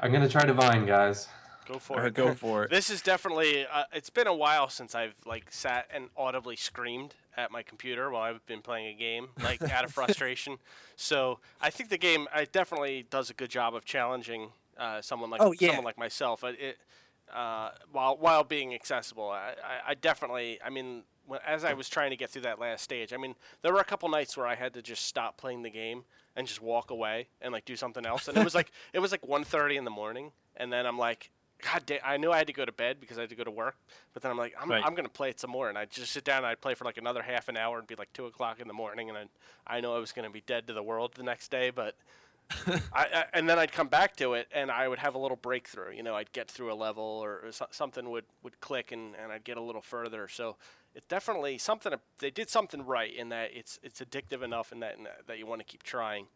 [0.00, 1.28] I'm gonna try Divine, guys.
[1.66, 2.14] Go for Or it.
[2.14, 2.70] go for it.
[2.70, 3.66] This is definitely.
[3.66, 8.08] Uh, it's been a while since I've like sat and audibly screamed at my computer
[8.10, 10.58] while I've been playing a game, like out of frustration.
[10.96, 15.30] So I think the game I definitely does a good job of challenging uh, someone
[15.30, 15.68] like Oh, yeah.
[15.68, 16.44] someone like myself.
[16.44, 16.78] It, it
[17.34, 20.60] uh, while while being accessible, I, I, I definitely.
[20.64, 23.34] I mean, when, as I was trying to get through that last stage, I mean,
[23.62, 26.04] there were a couple nights where I had to just stop playing the game
[26.36, 28.28] and just walk away and like do something else.
[28.28, 31.30] And it was like it was like 1.30 in the morning, and then I'm like,
[31.62, 32.00] God damn!
[32.04, 33.76] I knew I had to go to bed because I had to go to work.
[34.12, 34.84] But then I'm like, I'm, Right.
[34.84, 36.84] I'm gonna play it some more, and I'd just sit down and I'd play for
[36.84, 39.28] like another half an hour and be like two o'clock in the morning, and then
[39.66, 41.96] I know I was gonna be dead to the world the next day, but.
[42.92, 45.36] I, I, and then I'd come back to it, and I would have a little
[45.36, 45.92] breakthrough.
[45.92, 49.16] You know, I'd get through a level, or, or so, something would, would click, and,
[49.20, 50.28] and I'd get a little further.
[50.28, 50.54] So
[50.96, 51.92] it's definitely something.
[52.18, 55.38] They did something right in that it's it's addictive enough, in that in that, that
[55.38, 56.26] you want to keep trying.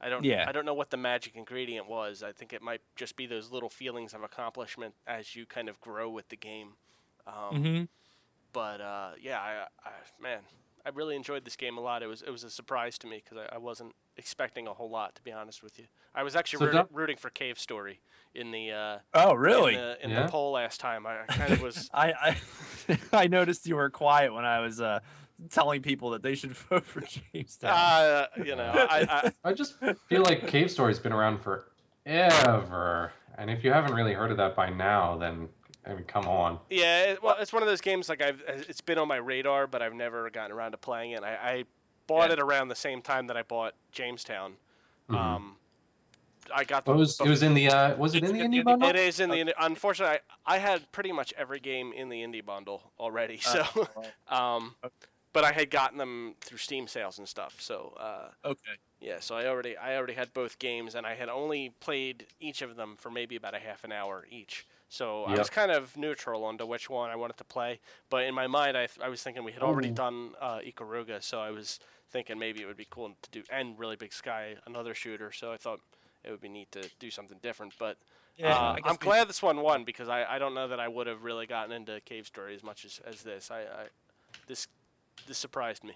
[0.00, 0.24] I don't.
[0.24, 0.44] Yeah.
[0.48, 2.22] I don't know what the magic ingredient was.
[2.22, 5.80] I think it might just be those little feelings of accomplishment as you kind of
[5.80, 6.74] grow with the game.
[7.26, 7.82] Um, hmm
[8.52, 9.90] But uh, yeah, I, I
[10.22, 10.40] man,
[10.86, 12.02] I really enjoyed this game a lot.
[12.02, 14.90] It was it was a surprise to me because I, I wasn't expecting a whole
[14.90, 15.86] lot, to be honest with you.
[16.14, 18.00] I was actually So rooting, Doc- rooting for Cave Story
[18.34, 19.74] in the uh, Oh really?
[19.74, 20.26] in, the, in Yeah.
[20.26, 21.06] the poll last time.
[21.06, 21.90] I, I kind of was.
[21.94, 22.36] I I,
[23.12, 25.00] I noticed you were quiet when I was uh,
[25.50, 27.70] telling people that they should vote for Jamestown.
[27.70, 29.76] Uh, you know, I, I, I just
[30.08, 34.54] feel like Cave Story's been around forever, and if you haven't really heard of that
[34.56, 35.48] by now, then
[35.86, 36.58] I mean, come on.
[36.70, 39.66] Yeah, it, well, it's one of those games like I've it's been on my radar,
[39.66, 41.22] but I've never gotten around to playing it.
[41.22, 41.64] I, I
[42.06, 42.34] bought Yeah.
[42.34, 44.54] it around the same time that I bought Jamestown.
[45.10, 45.16] Mhm.
[45.16, 45.56] Um,
[46.54, 46.90] I got the.
[46.92, 48.88] Well, it was it was in the uh, was it It's in the indie bundle?
[48.88, 49.54] It is in the.
[49.58, 53.38] Unfortunately, I, I had pretty much every game in the indie bundle already.
[53.38, 53.64] So,
[54.28, 54.74] um,
[55.32, 57.56] but I had gotten them through Steam sales and stuff.
[57.60, 58.72] So, uh, okay.
[59.00, 59.20] yeah.
[59.20, 62.76] So I already I already had both games, and I had only played each of
[62.76, 64.66] them for maybe about a half an hour each.
[64.90, 67.78] So I was kind of neutral onto which one I wanted to play.
[68.08, 69.92] But in my mind, I, th- I was thinking we had already Oh.
[69.92, 71.78] done uh, Ikaruga, so I was
[72.10, 75.30] thinking maybe it would be cool to do and Really Big Sky, another shooter.
[75.30, 75.80] So I thought
[76.24, 77.74] it would be neat to do something different.
[77.78, 77.96] But
[78.36, 81.06] Yeah, uh, I'm glad this one won because I, I don't know that I would
[81.06, 83.50] have really gotten into Cave Story as much as, as this.
[83.50, 83.86] I, I
[84.46, 84.68] this
[85.26, 85.94] this surprised me.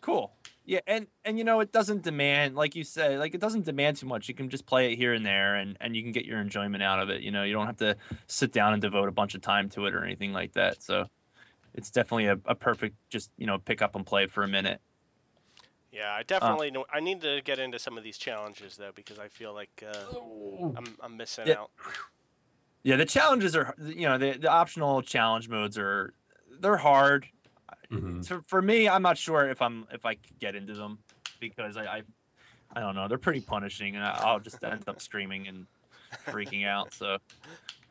[0.00, 0.32] Cool.
[0.64, 3.96] Yeah, and and you know it doesn't demand, like you said, like it doesn't demand
[3.96, 4.28] too much.
[4.28, 6.82] You can just play it here and there, and and you can get your enjoyment
[6.82, 7.22] out of it.
[7.22, 7.96] You know, you don't have to
[8.26, 10.82] sit down and devote a bunch of time to it or anything like that.
[10.82, 11.06] So,
[11.74, 14.80] it's definitely a, a perfect just you know pick up and play for a minute.
[15.92, 16.84] Yeah, I definitely know.
[16.92, 20.14] I need to get into some of these challenges though because I feel like uh,
[20.76, 21.60] I'm I'm missing Yeah.
[21.62, 21.70] out.
[22.82, 26.14] Yeah, the challenges are you know the the optional challenge modes are
[26.60, 27.26] they're hard.
[27.90, 28.24] Mhm.
[28.26, 30.98] For, for me, I'm not sure if I'm if I could get into them
[31.40, 32.02] because I I,
[32.76, 35.66] I don't know they're pretty punishing and I'll just end up screaming and
[36.26, 36.94] freaking out.
[36.94, 37.18] So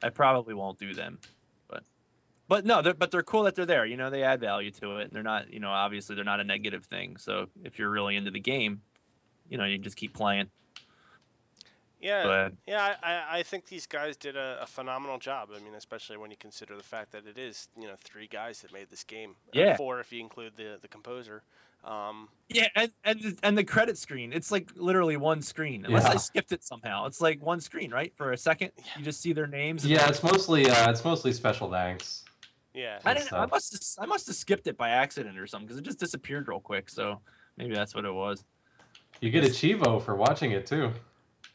[0.02, 1.20] I probably won't do them.
[2.50, 3.86] But but no, they're, but they're cool that they're there.
[3.86, 5.04] You know, they add value to it.
[5.04, 7.16] And they're not you know obviously they're not a negative thing.
[7.18, 8.82] So if you're really into the game,
[9.50, 10.50] you know you just keep playing.
[12.02, 12.96] Yeah, But yeah.
[13.04, 15.50] I, I, I think these guys did a, a phenomenal job.
[15.54, 18.62] I mean, especially when you consider the fact that it is you know three guys
[18.62, 19.36] that made this game.
[19.48, 19.78] Uh, Yeah.
[19.78, 21.44] four if you include the the composer.
[21.84, 25.86] Um, Yeah, and and the- and the credit screen, it's like literally one screen.
[25.86, 28.12] Unless I skipped it somehow, it's like one screen, right?
[28.18, 29.86] For a second, you just see their names.
[29.86, 32.26] Yeah, it's mostly uh, it's mostly special thanks.
[32.74, 33.00] Yeah.
[33.04, 33.34] I didn't.
[33.34, 33.74] I must.
[33.74, 36.60] Have, I must have skipped it by accident or something because it just disappeared real
[36.60, 36.90] quick.
[36.90, 37.20] So
[37.58, 38.44] maybe that's what it was.
[39.22, 40.92] You get a cheevo for watching it too.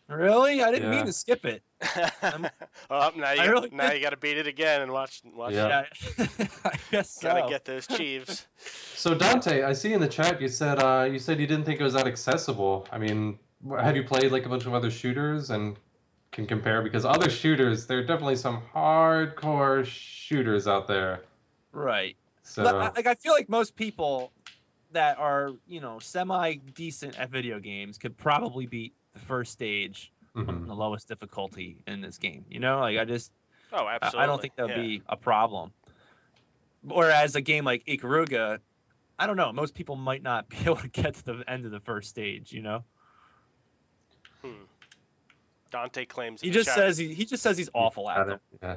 [0.07, 1.63] Really, I didn't mean to skip it.
[2.23, 2.47] I'm-
[2.91, 5.55] oh, now you got, really now you got to beat it again and watch watch.
[5.55, 5.85] Yeah.
[6.19, 6.27] Yeah,
[6.65, 7.29] I guess so.
[7.29, 8.47] Gotta get those Chiefs.
[8.95, 11.81] So Dante, I see in the chat you said uh, you said you didn't think
[11.81, 12.87] it was that accessible.
[12.93, 13.39] I mean,
[13.81, 15.79] have you played like a bunch of other shooters and
[16.35, 16.83] can compare?
[16.83, 21.23] Because other shooters, there are definitely some hardcore shooters out there.
[21.73, 22.17] right.
[22.47, 24.31] So But, like I feel like most people
[24.93, 30.13] that are you know semi decent at video games could probably beat the first stage
[30.37, 30.67] on mhm.
[30.67, 32.45] the lowest difficulty in this game.
[32.51, 33.33] You know, like I just
[33.73, 34.21] Oh, I- absolutely.
[34.21, 34.83] I don't think that would yeah.
[34.83, 35.73] be a problem.
[36.83, 38.59] Whereas a game like Ikaruga,
[39.19, 39.51] I don't know.
[39.51, 42.53] Most people might not be able to get to the end of the first stage.
[42.53, 42.85] You know.
[45.75, 46.41] Dante claims.
[46.41, 48.41] he just chat- says he, he just says he's awful at Got them.
[48.55, 48.59] it.
[48.63, 48.77] Yeah.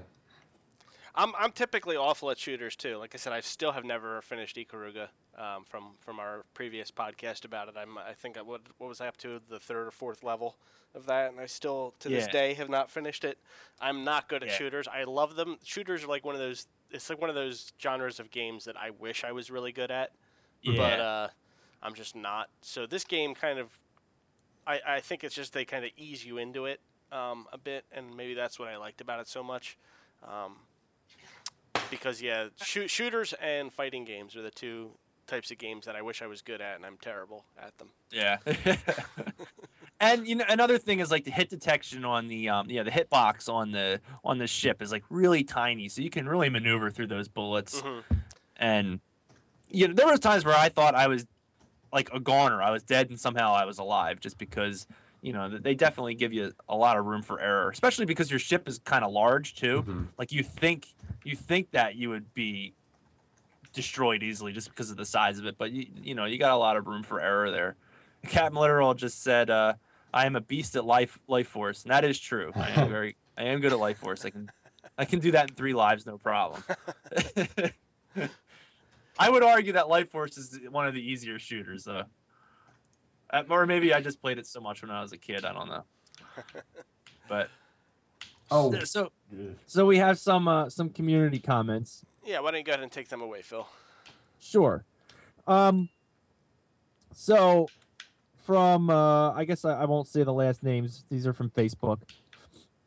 [1.16, 2.98] I'm I'm typically awful at shooters too.
[2.98, 5.08] Like I said, I still have never finished Ikaruga
[5.38, 7.76] um, from from our previous podcast about it.
[7.78, 10.58] I'm I think I what what was I up to the third or fourth level
[10.96, 13.40] of that, and I still to this day have not finished it.
[13.82, 14.56] I'm not good at Yeah.
[14.56, 14.88] shooters.
[14.88, 15.58] I love them.
[15.64, 16.68] Shooters are like one of those.
[16.92, 19.92] It's like one of those genres of games that I wish I was really good
[19.92, 20.12] at,
[20.62, 21.28] Yeah, but uh,
[21.84, 22.50] I'm just not.
[22.62, 23.68] So this game kind of,
[24.68, 26.80] I I think it's just they kind of ease you into it
[27.12, 29.78] um, a bit, and maybe that's what I liked about it so much.
[30.28, 30.56] Um,
[31.90, 34.92] because yeah, shoot, shooters and fighting games are the two
[35.26, 37.90] types of games that I wish I was good at, and I'm terrible at them.
[38.12, 38.38] yeah.
[40.00, 42.92] and you know, another thing is like the hit detection on the um, yeah, the
[42.92, 46.90] hitbox on the on the ship is like really tiny, so you can really maneuver
[46.92, 47.82] through those bullets.
[47.82, 48.00] hmm
[48.58, 49.00] and
[49.70, 51.26] you know there was times where i thought i was
[51.94, 54.88] like a goner i was dead and somehow i was alive just because
[55.22, 58.40] you know they definitely give you a lot of room for error especially because your
[58.40, 59.84] ship is kind of large too.
[59.84, 60.08] Mhm.
[60.18, 62.74] like you think you think that you would be
[63.74, 66.52] destroyed easily just because of the size of it but you, you know you got
[66.52, 67.76] a lot of room for error there.
[68.28, 69.74] Captain literal just said uh
[70.14, 72.52] i am a beast at life life force and that is true.
[72.56, 74.24] I am very i am good at life force.
[74.26, 74.50] I can
[74.98, 76.64] i can do that in three lives no problem.
[79.20, 82.04] I would argue that Life Force is one of the easier shooters, though.
[83.30, 85.46] Uh, or maybe I just played it so much when I was a kid.
[85.46, 85.84] I don't know.
[87.30, 87.50] But
[88.50, 89.12] Oh, so
[89.66, 92.06] So we have some uh, some community comments.
[92.26, 93.68] Yeah, why don't you go ahead and take them away, Phil?
[94.40, 94.86] Sure.
[95.46, 95.90] Um.
[97.14, 97.68] So,
[98.46, 101.04] from uh, I guess I, I won't say the last names.
[101.10, 102.00] These are from Facebook.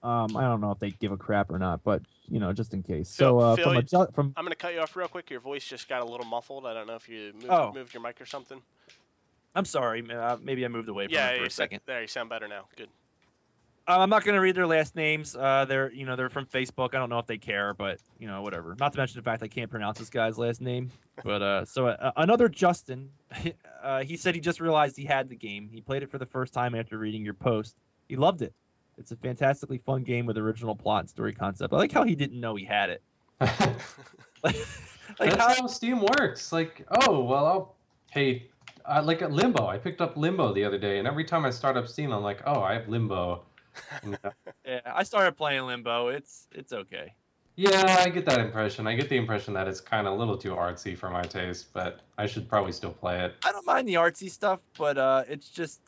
[0.02, 2.72] Um, I don't know if they give a crap or not, but you know, just
[2.72, 3.10] in case.
[3.10, 5.08] So, Phil- uh, Phil, from a you- ju- from I'm gonna cut you off real
[5.08, 5.28] quick.
[5.28, 6.64] Your voice just got a little muffled.
[6.64, 7.72] I don't know if you moved, Oh.
[7.74, 8.62] moved your mic or something.
[9.54, 10.04] I'm sorry.
[10.10, 11.80] Uh, maybe I moved away from Yeah, it for a second.
[11.86, 12.66] There, you sound better now.
[12.76, 12.88] Good.
[13.88, 15.34] Uh, I'm not going to read their last names.
[15.34, 16.94] Uh, they're you know they're from Facebook.
[16.94, 18.76] I don't know if they care, but you know whatever.
[18.78, 20.90] Not to mention the fact I can't pronounce this guy's last name.
[21.24, 23.10] But uh, so uh, another Justin,
[23.82, 25.68] uh, he said he just realized he had the game.
[25.72, 27.76] He played it for the first time after reading your post.
[28.08, 28.54] He loved it.
[28.96, 31.72] It's a fantastically fun game with original plot and story concept.
[31.72, 33.02] I like how he didn't know he had it.
[34.44, 34.56] like
[35.18, 36.52] That's how, how Steam works.
[36.52, 37.74] Like, oh well, I'll
[38.12, 38.49] pay.
[38.86, 39.66] I like at Limbo.
[39.66, 42.22] I picked up Limbo the other day, and every time I start up Steam, I'm
[42.22, 43.42] like, oh, I have Limbo.
[44.02, 44.30] And, uh,
[44.66, 46.08] yeah, I started playing Limbo.
[46.08, 47.14] It's it's okay.
[47.56, 48.86] yeah, I get that impression.
[48.86, 51.72] I get the impression that it's kind of a little too artsy for my taste,
[51.72, 53.34] but I should probably still play it.
[53.44, 55.80] I don't mind the artsy stuff, but uh, it's just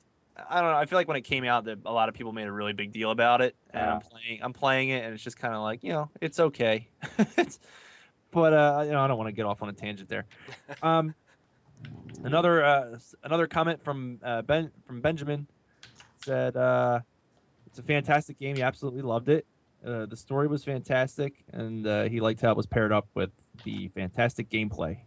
[0.48, 0.76] I don't know.
[0.76, 2.72] I feel like when it came out, that a lot of people made a really
[2.72, 4.40] big deal about it, and I'm playing.
[4.42, 6.88] I'm playing it, and it's just kind of like you know, it's okay.
[7.36, 7.58] it's,
[8.30, 10.24] but uh, you know, I don't want to get off on a tangent there.
[10.82, 11.14] um,
[12.24, 15.46] Another uh, another comment from uh, Ben from Benjamin
[16.24, 17.00] said uh,
[17.66, 18.56] it's a fantastic game.
[18.56, 19.46] He absolutely loved it.
[19.84, 23.30] Uh, the story was fantastic, and uh, he liked how it was paired up with
[23.64, 24.98] the fantastic gameplay.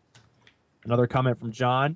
[0.83, 1.95] Another comment from John.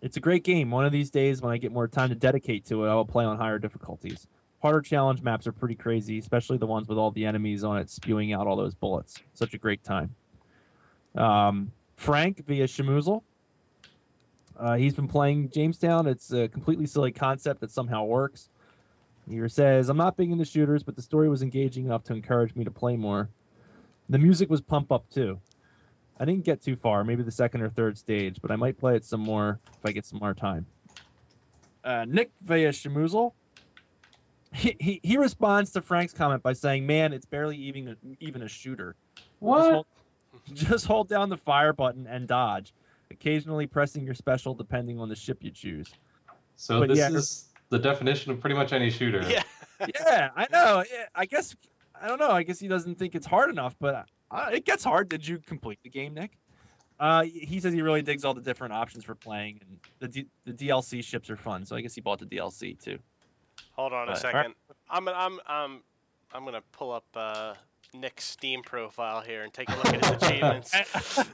[0.00, 0.70] It's a great game.
[0.70, 3.04] One of these days, when I get more time to dedicate to it, I will
[3.04, 4.28] play on higher difficulties.
[4.62, 7.90] Harder challenge maps are pretty crazy, especially the ones with all the enemies on it
[7.90, 9.18] spewing out all those bullets.
[9.34, 10.14] Such a great time.
[11.16, 13.22] Um, Frank via Shamoozle.
[14.58, 16.06] Uh, he's been playing Jamestown.
[16.06, 18.50] It's a completely silly concept that somehow works.
[19.28, 22.54] He says, I'm not big into shooters, but the story was engaging enough to encourage
[22.56, 23.28] me to play more.
[24.08, 25.40] The music was pump up too.
[26.18, 28.96] I didn't get too far, maybe the second or third stage, but I might play
[28.96, 30.66] it some more if I get some more time.
[31.84, 33.32] Uh, Nick via Shamoozle.
[34.52, 38.42] He, he, he responds to Frank's comment by saying, Man, it's barely even a, even
[38.42, 38.96] a shooter.
[39.14, 39.72] Just What?
[39.72, 39.86] hold,
[40.54, 42.72] just hold down the fire button and dodge,
[43.22, 45.90] occasionally pressing your special depending on the ship you choose.
[46.56, 47.10] So But this yeah.
[47.10, 49.22] is the definition of pretty much any shooter.
[49.28, 49.42] Yeah.
[50.06, 50.84] yeah, I know.
[50.90, 51.54] Yeah, I guess
[52.00, 52.30] I don't know.
[52.30, 55.08] I guess he doesn't think it's hard enough, but uh, it gets hard.
[55.08, 56.38] Did you complete the game, Nick?
[57.00, 60.26] Uh, he says he really digs all the different options for playing, and the D-
[60.44, 61.64] the DLC ships are fun.
[61.64, 62.98] So I guess he bought the DLC too.
[63.72, 64.54] Hold on a But- second.
[64.90, 65.80] I'm gonna I'm um
[66.34, 67.54] I'm gonna pull up uh,
[67.94, 70.74] Nick's Steam profile here and take a look at his achievements.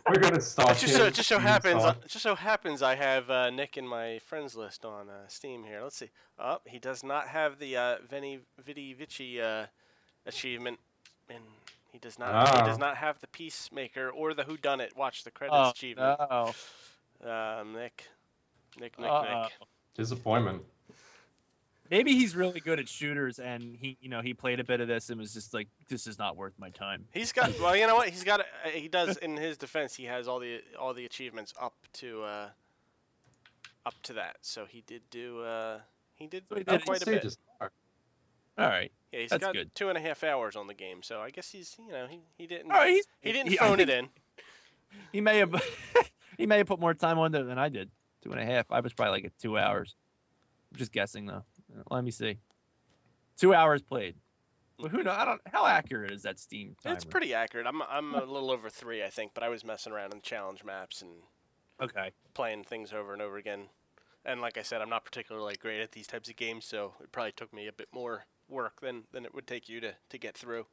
[0.09, 0.77] We're gonna It stop.
[0.77, 4.19] just so just so happens uh, just so happens I have uh, Nick in my
[4.21, 5.81] friends list on uh, Steam here.
[5.83, 6.11] Let's see.
[6.39, 9.67] Oh, he does not have the uh, Veni Vidi Vici uh,
[10.27, 10.79] achievement,
[11.29, 11.43] and
[11.93, 12.87] he does not he does Ah.
[12.87, 14.97] not have the Peacemaker or the Who Done It.
[14.97, 16.21] Watch the credits Oh, achievement.
[16.31, 16.53] no.
[17.25, 18.09] Um, Nick,
[18.79, 19.43] Nick, Nick, Uh-oh.
[19.43, 19.53] Nick.
[19.97, 20.63] Disappointment.
[21.91, 24.89] Maybe he's really good at shooters, and he, you know, he played a bit of
[24.89, 27.87] this and was just like, "This is not worth my time." He's got well, you
[27.87, 28.09] know what?
[28.09, 29.95] He's got uh, he does in his defense.
[29.95, 32.49] He has all the all the achievements up to uh,
[33.85, 34.37] up to that.
[34.41, 35.81] So he did do uh,
[36.15, 37.21] he did So he did- quite a bit.
[37.21, 37.71] Stages are-
[38.57, 39.75] All right, Yeah, he's That's got good.
[39.75, 41.03] two and a half hours on the game.
[41.03, 42.95] So I guess he's you know he, he didn't all right.
[42.95, 44.09] He's, he didn't he- I phone it in.
[45.13, 45.55] He may have,
[46.39, 47.91] he may have put more time on it than I did.
[48.23, 48.71] Two and a half.
[48.71, 49.97] I was probably like at two hours.
[50.73, 51.43] I'm just guessing though.
[51.91, 52.39] Let me see.
[53.37, 54.17] Two hours played.
[54.79, 55.17] Well, who knows?
[55.17, 55.41] I don't.
[55.47, 56.97] How accurate is that Steam timer?
[56.97, 57.67] It's pretty accurate.
[57.67, 60.65] I'm I'm a little over three, I think, but I was messing around in challenge
[60.65, 61.11] maps and
[61.81, 62.11] okay.
[62.35, 63.69] playing things over and over again.
[64.25, 67.13] And like I said, I'm not particularly great at these types of games, so it
[67.13, 70.19] probably took me a bit more work than, than it would take you to, to
[70.19, 70.67] get through.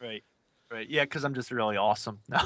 [0.00, 0.22] Right.
[0.70, 0.88] Right.
[0.88, 2.20] Yeah, because I'm just really awesome.
[2.28, 2.38] No.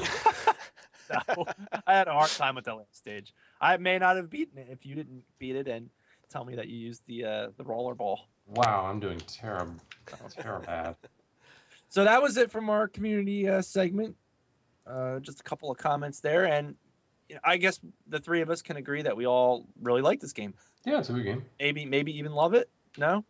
[1.37, 1.45] no.
[1.85, 3.33] I had a hard time with that last stage.
[3.59, 5.89] I may not have beaten it if you didn't beat it and
[6.33, 8.27] tell me that you used the uh, the roller ball.
[8.47, 9.75] Wow, I'm doing terrible.
[10.29, 10.95] Terrible bad.
[11.89, 14.15] So that was it from our community uh, segment.
[14.87, 16.73] Uh, just a couple of comments there, and
[17.29, 20.19] you know, I guess the three of us can agree that we all really like
[20.19, 20.55] this game.
[20.87, 21.45] Yeah, it's a good game.
[21.59, 22.71] Maybe, maybe even love it.
[22.97, 23.23] No,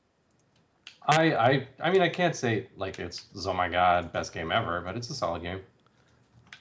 [1.07, 4.79] I, I, I mean, I can't say like it's oh my god, best game ever,
[4.79, 5.59] but it's a solid game.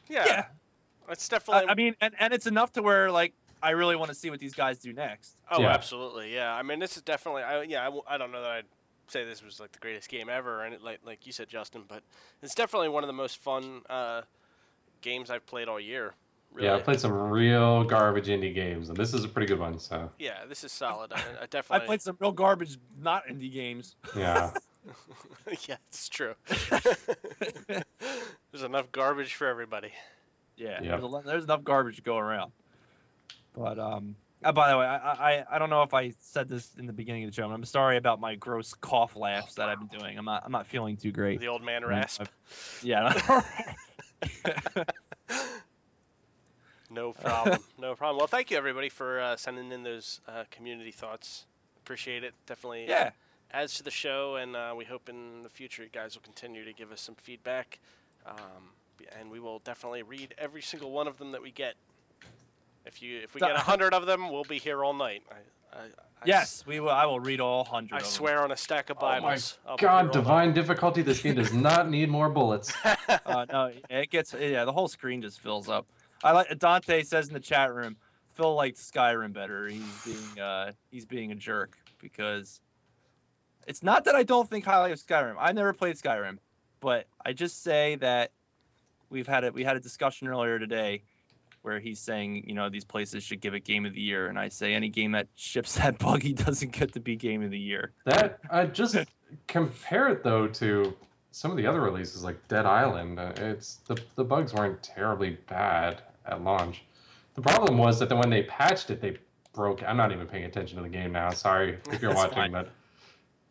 [0.08, 0.44] Yeah, yeah.
[1.08, 1.68] it's I, definitely.
[1.70, 3.32] I mean, and, and it's enough to where like
[3.62, 5.36] I really want to see what these guys do next.
[5.50, 5.68] oh, Yeah.
[5.70, 6.34] absolutely.
[6.34, 7.42] Yeah, I mean, this is definitely.
[7.42, 8.64] I, yeah, I don't know that I'd
[9.08, 11.84] say this was like the greatest game ever, and it, like like you said, Justin,
[11.86, 12.02] but
[12.42, 14.22] it's definitely one of the most fun uh,
[15.00, 16.14] games I've played all year.
[16.52, 16.68] Really.
[16.68, 19.78] Yeah, I played some real garbage indie games, and this is a pretty good one.
[19.78, 21.10] So Yeah, this is solid.
[21.12, 23.96] I, I I played some real garbage, not indie games.
[24.16, 24.52] yeah,
[25.68, 26.34] yeah, it's true.
[28.50, 29.92] There's enough garbage for everybody.
[30.56, 30.90] Yeah, Yeah.
[30.90, 32.52] There's, a, lot- there's enough garbage to go around.
[33.54, 36.70] But um, uh, by the way, I, I I don't know if I said this
[36.78, 37.44] in the beginning of the show.
[37.44, 40.18] and I'm sorry about my gross cough laughs that I've been doing.
[40.18, 41.40] I'm not I'm not feeling too great.
[41.40, 42.24] The old man rasp.
[42.82, 43.42] Yeah.
[46.92, 47.58] No problem.
[47.78, 48.18] no problem.
[48.18, 51.46] Well, thank you everybody for uh, sending in those uh, community thoughts.
[51.78, 52.34] Appreciate it.
[52.46, 53.10] Definitely yeah.
[53.50, 56.64] adds to the show, and uh, we hope in the future you guys will continue
[56.64, 57.80] to give us some feedback.
[58.26, 58.70] Um,
[59.18, 61.74] and we will definitely read every single one of them that we get.
[62.86, 65.22] If you if we So- get a hundred of them, we'll be here all night.
[65.30, 65.90] I, I, I s-
[66.24, 66.90] Yes, we will.
[66.90, 67.94] I will read all hundred.
[67.94, 68.12] I of them.
[68.12, 69.18] swear on a stack of Bibles.
[69.18, 69.58] Oh my Bibles.
[69.66, 70.12] I'll be here all God, night.
[70.12, 71.02] divine difficulty.
[71.02, 72.72] This game does not need more bullets.
[73.26, 74.64] Uh, no, it gets yeah.
[74.64, 75.86] The whole screen just fills up.
[76.24, 77.96] I like Dante says in the chat room.
[78.34, 79.68] Phil liked Skyrim better.
[79.68, 82.60] He's being uh, he's being a jerk because
[83.66, 85.34] it's not that I don't think highly of Skyrim.
[85.38, 86.38] I never played Skyrim,
[86.80, 88.32] but I just say that
[89.10, 89.54] we've had it.
[89.54, 91.02] We had a discussion earlier today
[91.62, 94.38] where he's saying you know these places should give it game of the year, and
[94.38, 97.58] I say any game that ships that buggy doesn't get to be game of the
[97.58, 97.92] year.
[98.04, 98.96] That I just
[99.48, 100.94] compare it though to
[101.30, 103.18] some of the other releases like Dead Island.
[103.18, 106.84] Uh, It's the the bugs weren't terribly bad at launch.
[107.34, 109.16] The problem was that then when they patched it, they
[109.54, 109.82] broke.
[109.82, 111.30] I'm not even paying attention to the game now.
[111.30, 112.52] Sorry if you're watching, fine.
[112.52, 112.70] but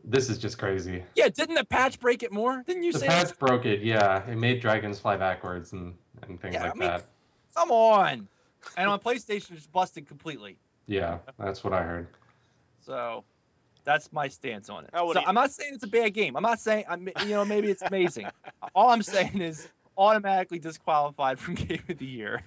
[0.03, 1.03] this is just crazy.
[1.15, 2.63] Yeah, didn't the patch break it more?
[2.65, 3.07] Didn't you The say?
[3.07, 3.81] patch broke it.
[3.81, 5.95] Yeah, it made dragons fly backwards and
[6.27, 7.05] and things Yeah, like I mean- that.
[7.55, 8.27] Come on.
[8.77, 10.57] And on PlayStation, it's busted completely.
[10.87, 12.07] Yeah, that's what I heard.
[12.85, 13.23] So
[13.83, 14.91] that's my stance on it.
[14.93, 16.35] How So I'm not saying it's a bad game.
[16.35, 18.27] I'm not saying I'm you know maybe it's amazing.
[18.75, 22.43] All I'm saying is automatically disqualified from game of the year.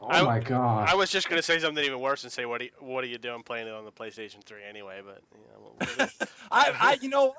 [0.00, 0.88] Oh I- my god.
[0.88, 3.08] I was just gonna say something even worse and say what are you, what are
[3.08, 5.00] you doing playing it on the PlayStation 3 anyway?
[5.04, 7.36] But you know, what- what is- I, I you know what?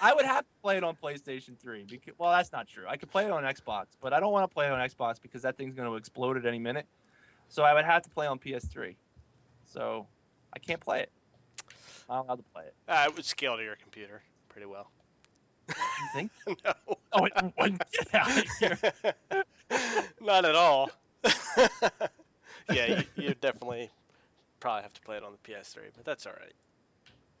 [0.00, 2.84] I would have to play it on PlayStation 3 because well that's not true.
[2.88, 5.20] I could play it on Xbox, but I don't want to play it on Xbox
[5.20, 6.86] because that thing's going to explode at any minute.
[7.48, 8.96] So I would have to play on PS3.
[9.66, 10.06] So
[10.54, 11.10] I can't play it.
[12.10, 12.74] I'm not allowed to play it.
[12.88, 14.90] uh, it would scale to your computer pretty well.
[15.68, 15.74] You
[16.14, 16.30] think?
[16.64, 16.72] no,
[17.12, 18.78] Oh, it wouldn't get out of here.
[20.22, 20.90] not at all.
[22.72, 23.90] yeah, you, you definitely
[24.60, 26.52] probably have to play it on the PS3, but that's all right.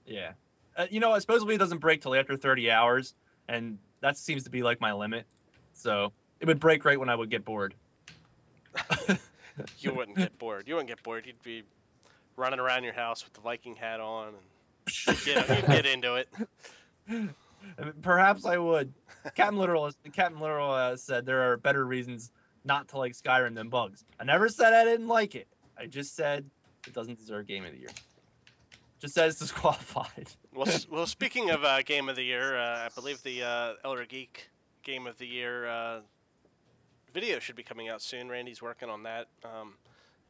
[0.06, 0.32] Yeah.
[0.76, 3.14] Uh, you know, supposedly it doesn't break till after 30 hours,
[3.48, 5.26] and that seems to be like my limit.
[5.72, 7.74] So it would break right when I would get bored.
[9.80, 10.68] You wouldn't get bored.
[10.68, 11.26] You wouldn't get bored.
[11.26, 11.64] You'd be
[12.36, 14.36] running around your house with the Viking hat on, and
[15.06, 16.28] you'd get, you'd get into it.
[18.02, 18.92] Perhaps I would.
[19.34, 22.30] Captain Literal, Captain Literal uh, said there are better reasons
[22.68, 24.04] not to like Skyrim than bugs.
[24.20, 25.48] I never said I didn't like it.
[25.76, 26.44] I just said
[26.86, 27.88] it doesn't deserve Game of the Year.
[29.00, 30.28] Just says disqualified.
[30.54, 34.04] Well, well speaking of uh, Game of the Year, uh, I believe the uh, Elder
[34.04, 34.50] Geek
[34.84, 36.00] Game of the Year uh,
[37.12, 38.28] video should be coming out soon.
[38.28, 39.26] Randy's working on that.
[39.44, 39.74] Um,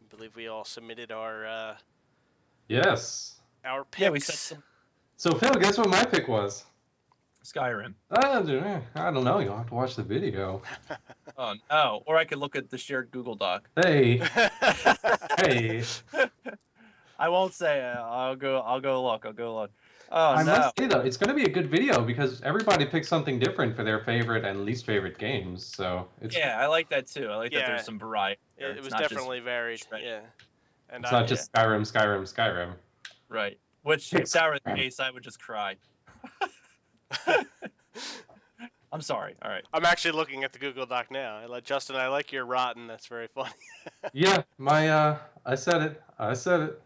[0.00, 1.74] I believe we all submitted our uh,
[2.68, 3.40] yes.
[3.64, 4.02] our picks.
[4.02, 4.62] Yeah, we said some
[5.16, 6.64] So Phil, guess what my pick was?
[7.52, 7.94] Skyrim.
[8.10, 9.38] I don't, I don't know.
[9.38, 10.62] You'll have to watch the video.
[11.40, 12.02] Oh no!
[12.06, 13.68] Or I could look at the shared Google Doc.
[13.80, 14.16] Hey,
[15.38, 15.84] hey.
[17.16, 17.96] I won't say it.
[17.96, 18.58] I'll go.
[18.58, 19.24] I'll go look.
[19.24, 19.70] I'll go look.
[20.10, 20.56] Oh I no!
[20.56, 23.76] must say though, it's going to be a good video because everybody picks something different
[23.76, 25.64] for their favorite and least favorite games.
[25.64, 27.28] So it's Yeah, I like that too.
[27.28, 27.66] I like that Yeah.
[27.68, 28.40] there's some variety.
[28.58, 28.70] there.
[28.72, 29.82] it, it was not just- definitely varied.
[29.92, 30.02] right.
[30.02, 30.20] Yeah,
[30.90, 32.72] and it's I, not just Skyrim, Skyrim, Skyrim.
[33.28, 33.60] right.
[33.82, 35.76] Which, if that were the case, I would just cry.
[38.92, 39.34] I'm sorry.
[39.42, 39.64] All right.
[39.74, 41.36] I'm actually looking at the Google Doc now.
[41.36, 41.96] I like Justin.
[41.96, 42.86] I like your rotten.
[42.86, 43.50] That's very funny.
[44.12, 46.02] Yeah, my uh, I said it.
[46.18, 46.82] I said it.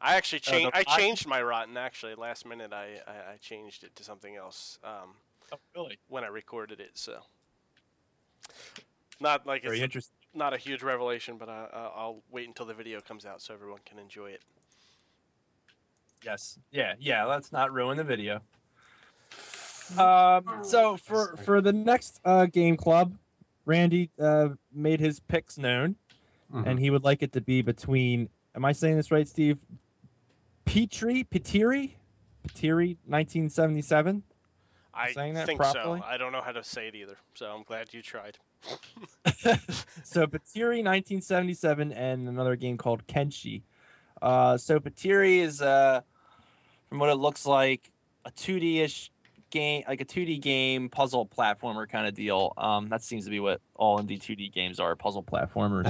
[0.00, 0.72] I actually Uh, changed.
[0.74, 2.72] the I changed my rotten actually last minute.
[2.72, 5.14] I, I, I changed it to something else um,
[5.52, 5.98] Oh, really?
[6.08, 6.92] when I recorded it.
[6.94, 7.20] So
[9.20, 10.14] not like Very it's interesting.
[10.34, 13.52] not a huge revelation, but I, I- I'll wait until the video comes out so
[13.52, 14.42] everyone can enjoy it.
[16.24, 16.58] Yes.
[16.70, 16.94] Yeah.
[16.98, 17.24] Yeah.
[17.24, 18.40] Let's not ruin the video.
[19.96, 20.44] Um.
[20.62, 23.14] So for for the next uh, game club,
[23.64, 25.96] Randy uh, made his picks known,
[26.52, 26.66] Mhm.
[26.66, 28.28] and he would like it to be between.
[28.54, 29.58] Am I saying this right, Steve?
[30.64, 31.92] Petrie, Petiri,
[32.46, 34.22] Petiri, 1977.
[34.92, 36.00] I Saying that think properly?
[36.00, 36.04] so.
[36.06, 38.36] I don't know how to say it either, so I'm glad you tried.
[40.02, 43.62] so Patiri 1977 and another game called Kenshi.
[44.20, 46.00] Uh, so Patiri is uh,
[46.88, 47.92] from what it looks like
[48.24, 49.12] a 2D-ish
[49.50, 52.52] game, like a 2D game puzzle platformer kind of deal.
[52.56, 55.86] Um, that seems to be what all indie 2D games are, puzzle platformers.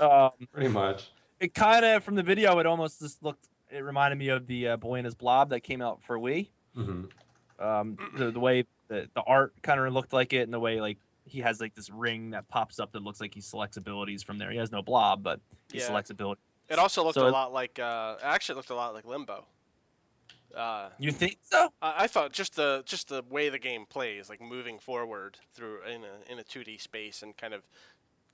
[0.00, 1.10] um, Pretty much.
[1.40, 3.48] it kind of from the video, it almost just looked.
[3.70, 6.48] It reminded me of the uh, Boy and His Blob that came out for Wii.
[6.76, 7.64] Mm-hmm.
[7.64, 10.80] Um, the, the way the, the art kind of looked like it, and the way
[10.80, 14.22] like he has like this ring that pops up that looks like he selects abilities
[14.22, 14.50] from there.
[14.50, 15.38] He has no blob, but
[15.70, 15.84] he Yeah.
[15.86, 16.40] selects ability.
[16.68, 17.78] It also looked So a it- lot like.
[17.78, 19.44] Uh, actually looked a lot like Limbo.
[20.56, 21.72] Uh, You think so?
[21.80, 25.82] I, I thought just the just the way the game plays, like moving forward through
[25.84, 27.62] in a in a 2D space and kind of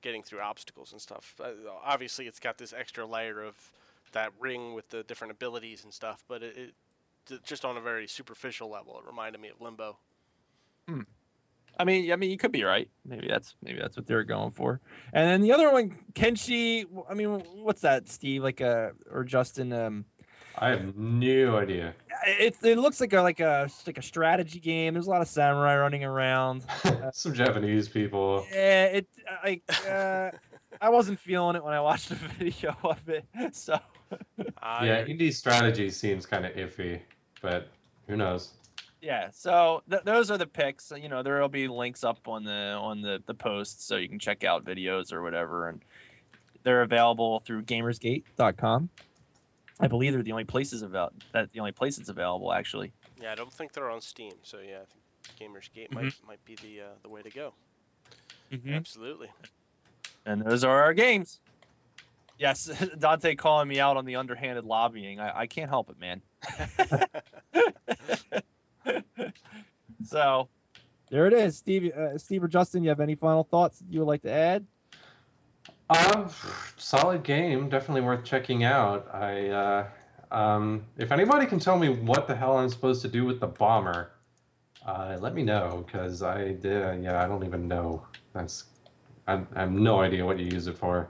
[0.02, 1.34] getting through obstacles and stuff.
[1.42, 1.50] Uh,
[1.84, 3.72] obviously, it's got this extra layer of
[4.12, 8.06] that ring with the different abilities and stuff, but it, it just on a very
[8.06, 9.98] superficial level, it reminded me of Limbo.
[10.88, 11.00] Hmm.
[11.78, 12.88] I mean, I mean, you could be right.
[13.04, 14.80] Maybe that's maybe that's what they're going for.
[15.12, 16.86] And then the other one, Kenshi.
[17.10, 18.42] I mean, what's that, Steve?
[18.42, 19.72] Like uh or Justin?
[19.72, 20.06] Um,
[20.58, 21.94] I have no idea.
[22.26, 24.94] it it looks like a like a like a strategy game.
[24.94, 26.64] There's a lot of samurai running around.
[27.12, 28.46] Some Japanese people.
[28.50, 29.06] Yeah, it
[29.44, 30.30] like uh,
[30.80, 33.26] I wasn't feeling it when I watched the video of it.
[33.52, 33.78] So
[34.40, 37.00] yeah, indie strategy seems kind of iffy,
[37.42, 37.68] but
[38.08, 38.52] who knows?
[39.02, 40.90] yeah, so th- those are the picks.
[41.00, 44.08] You know, there will be links up on the on the the posts so you
[44.08, 45.82] can check out videos or whatever, and
[46.62, 48.88] they're available through Gamersgate.com.
[49.78, 52.92] I believe they're the only places about that the only place it's available actually.
[53.20, 56.56] yeah, I don't think they're on Steam, so yeah, I think GamersGate might might be
[56.56, 57.52] the uh, the way to go.
[58.52, 58.74] Mm-hmm.
[58.74, 59.28] Absolutely.
[60.24, 61.40] And those are our games.
[62.38, 65.20] Yes, Dante calling me out on the underhanded lobbying.
[65.20, 66.22] I, I can't help it, man.
[70.04, 70.48] so,
[71.10, 71.92] There it is, Steve.
[71.92, 74.66] Uh, Steve or Justin, you have any final thoughts you would like to add?
[75.88, 76.28] Um,
[76.76, 79.08] solid game, definitely worth checking out.
[79.14, 79.86] I, uh,
[80.32, 83.46] um, if anybody can tell me what the hell I'm supposed to do with the
[83.46, 84.10] bomber,
[84.84, 87.04] uh, let me know because I did.
[87.04, 88.04] Yeah, I don't even know.
[88.32, 88.64] That's,
[89.28, 91.08] I, I have no idea what you use it for.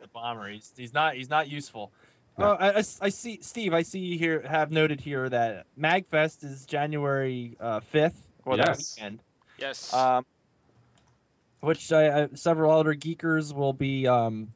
[0.00, 1.92] the bomber, he's, he's not he's not useful.
[2.38, 2.52] No.
[2.52, 3.74] Oh, I, I s- I see, Steve.
[3.74, 8.66] I see you here have noted here that Magfest is January uh, fifth or that
[8.68, 8.96] Yes.
[8.96, 9.22] weekend.
[9.58, 9.92] Yes.
[9.92, 10.24] um,
[11.62, 14.52] which I, I, several other geekers will be um,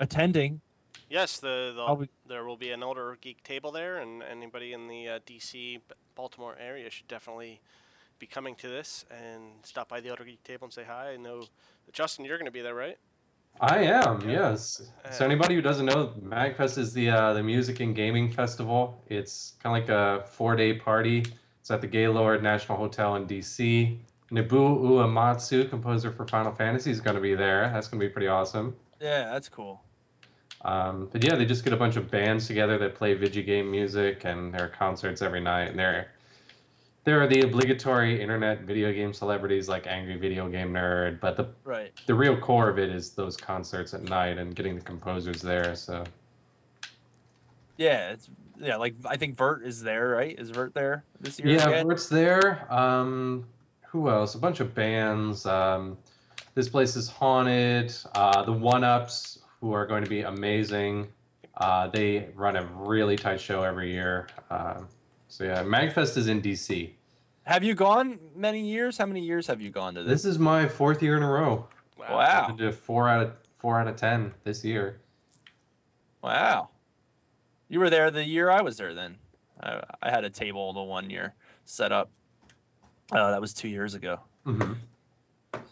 [0.00, 0.60] attending.
[1.08, 1.38] yes.
[1.38, 5.08] The, the be, there will be an Elder Geek table there, and anybody in the
[5.08, 5.80] uh, DC,
[6.14, 7.60] Baltimore area should definitely
[8.18, 11.12] be coming to this and stop by the Elder Geek table and say hi.
[11.12, 11.44] I know,
[11.92, 12.98] Justin, you're going to be there, right?
[13.60, 14.90] I am, yes.
[15.04, 19.00] Uh, So anybody who doesn't know, Magfest is the uh, the music and gaming festival.
[19.08, 21.24] It's kind of like a four day party.
[21.60, 23.98] It's at the Gaylord National Hotel in DC.
[24.32, 27.68] Nobuo Uematsu, composer for Final Fantasy, is going to be there.
[27.72, 28.74] That's going to be pretty awesome.
[29.00, 29.82] Yeah, that's cool.
[30.64, 33.70] Um, but yeah, they just get a bunch of bands together that play video game
[33.70, 35.70] music, and there are concerts every night.
[35.70, 36.12] And there,
[37.04, 41.20] there are the obligatory internet video game celebrities like Angry Video Game Nerd.
[41.20, 41.92] But the Right.
[42.06, 45.74] the real core of it is those concerts at night and getting the composers there.
[45.74, 46.04] So
[47.76, 48.30] Yeah, it's
[48.60, 48.76] yeah.
[48.76, 50.38] Like I think Virt is there, right?
[50.38, 51.48] Is Virt there this year?
[51.56, 51.86] yeah, again?
[51.86, 52.72] Virt's there.
[52.72, 53.46] Um,
[53.92, 54.34] who else?
[54.34, 55.44] A bunch of bands.
[55.44, 55.98] Um,
[56.54, 57.94] this place is haunted.
[58.14, 61.08] Uh, the One Ups, who are going to be amazing.
[61.58, 64.28] Uh, they run a really tight show every year.
[64.48, 64.88] Um,
[65.28, 66.90] so yeah, Magfest is in DC.
[67.42, 68.96] Have you gone many years?
[68.96, 70.22] How many years have you gone to this?
[70.22, 71.68] This is my fourth year in a row.
[71.98, 72.46] Wow.
[72.48, 75.02] I did four out of four out of ten this year.
[76.22, 76.70] Wow.
[77.68, 79.18] You were there the year I was there then.
[79.62, 81.34] I, I had a table the one year
[81.64, 82.10] set up.
[83.12, 84.20] Uh, that was two years ago.
[84.44, 84.72] hmm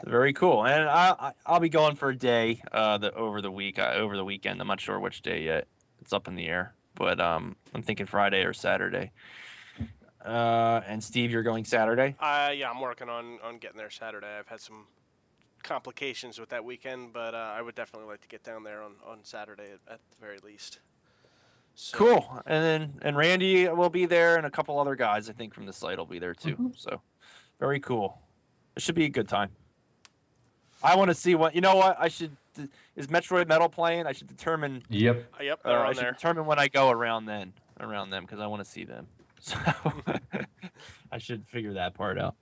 [0.05, 0.65] Very cool.
[0.67, 3.93] And I, I I'll be going for a day uh the over the week uh,
[3.97, 4.61] over the weekend.
[4.61, 5.67] I'm not sure which day yet.
[6.01, 6.75] It's up in the air.
[6.95, 9.13] But um I'm thinking Friday or Saturday.
[10.25, 12.15] Uh and Steve, you're going Saturday?
[12.21, 14.27] Uh, yeah, I'm working on, on getting there Saturday.
[14.39, 14.87] I've had some
[15.63, 18.93] complications with that weekend, but uh, I would definitely like to get down there on,
[19.07, 20.81] on Saturday at, at the very least.
[21.75, 22.43] So, Cool.
[22.47, 25.65] And then and Randy will be there and a couple other guys I think from
[25.65, 26.57] the site will be there too.
[26.57, 26.79] Mhm.
[26.79, 27.01] So
[27.61, 28.19] very cool.
[28.75, 29.51] It should be a good time.
[30.83, 32.37] I want to see what you know what I should
[32.97, 34.07] is Metroid Metal playing?
[34.07, 35.33] I should determine Yep.
[35.39, 36.13] Uh, yep, uh, they're I on should there.
[36.13, 39.07] determine when I go around then around them because I want to see them.
[39.43, 39.57] So
[41.13, 42.35] I should figure that part out.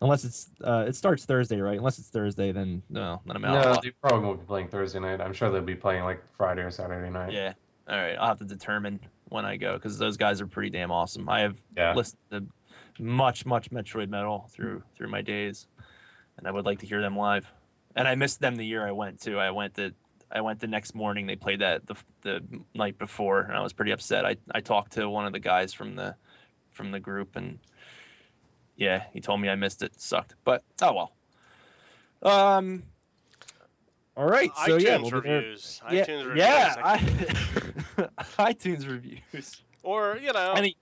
[0.00, 1.76] unless it's uh, it starts Thursday, right?
[1.76, 3.64] Unless it's Thursday, then No, then I'm out.
[3.64, 5.20] No, they probably won't be playing Thursday night.
[5.20, 7.32] I'm sure they'll be playing like Friday or Saturday night.
[7.32, 7.54] Yeah.
[7.88, 8.14] All right.
[8.14, 11.28] I'll have to determine when I go because those guys are pretty damn awesome.
[11.28, 11.94] I have Yeah.
[11.94, 12.44] listened to
[12.98, 15.66] much, much Metroid Metal through through my days,
[16.38, 17.50] and I would like to hear them live.
[17.96, 19.38] And I missed them the year I went to.
[19.38, 19.94] I went the
[20.32, 21.26] I went the next morning.
[21.26, 22.42] They played that the the
[22.74, 24.24] night before, and I was pretty upset.
[24.26, 26.16] I I talked to one of the guys from the
[26.70, 27.58] from the group, and
[28.76, 30.00] yeah, he told me I missed it.
[30.00, 31.12] Sucked, but oh well.
[32.22, 32.82] Um.
[34.16, 34.50] all right.
[34.66, 35.82] So iTunes yeah, we'll reviews.
[35.90, 36.38] Yeah, iTunes reviews.
[36.38, 36.94] yeah, I-
[38.38, 39.62] I, iTunes reviews.
[39.82, 40.76] or, you know, Any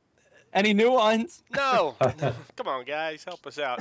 [0.53, 1.43] any new ones?
[1.57, 1.97] no.
[2.57, 3.81] Come on, guys, help us out.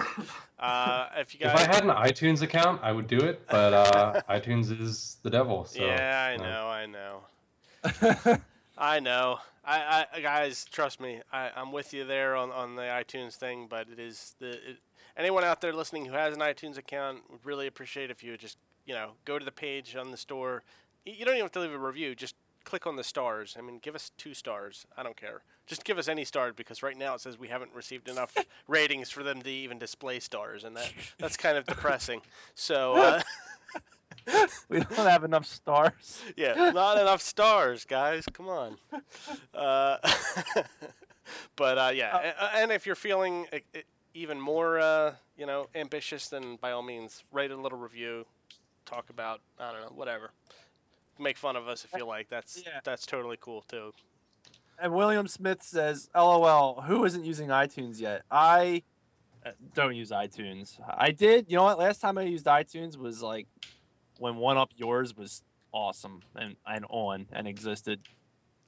[0.60, 1.70] Uh, if you guys, if.
[1.70, 5.66] I had an iTunes account, I would do it, but uh, iTunes is the devil.
[5.66, 8.42] So, yeah, I uh, know, I know.
[8.78, 9.40] I know.
[9.64, 11.22] I, I guys, trust me.
[11.32, 14.78] I, I'm with you there on, on the iTunes thing, but it is the it,
[15.18, 18.40] anyone out there listening who has an iTunes account would really appreciate if you would
[18.40, 20.64] just you know go to the page on the store.
[21.06, 22.16] You don't even have to leave a review.
[22.16, 23.56] Just click on the stars.
[23.58, 24.86] I mean, give us two stars.
[24.98, 25.42] I don't care.
[25.68, 28.36] Just give us any stars because right now it says we haven't received enough
[28.68, 32.22] ratings for them to even display stars, and that that's kind of depressing.
[32.56, 33.22] So.
[34.28, 36.22] Uh, we don't have enough stars.
[36.38, 38.24] yeah, not enough stars, guys.
[38.32, 38.78] Come on.
[39.52, 39.98] Uh,
[41.56, 43.80] but uh, yeah, a- and if you're feeling uh, uh,
[44.14, 48.26] even more, uh, you know, ambitious, then by all means, write a little review.
[48.86, 50.32] Talk about I don't know, whatever.
[51.20, 52.30] Make fun of us if you like.
[52.30, 52.80] That's Yeah.
[52.84, 53.94] that's totally cool too.
[54.80, 58.24] And William Smith says, "LOL, who isn't using iTunes yet?
[58.32, 58.84] I
[59.74, 60.80] don't use iTunes.
[60.98, 61.46] I did.
[61.50, 61.78] You know what?
[61.78, 63.48] Last time I used iTunes was like
[64.18, 68.02] when One Up Yours was awesome and and on and existed.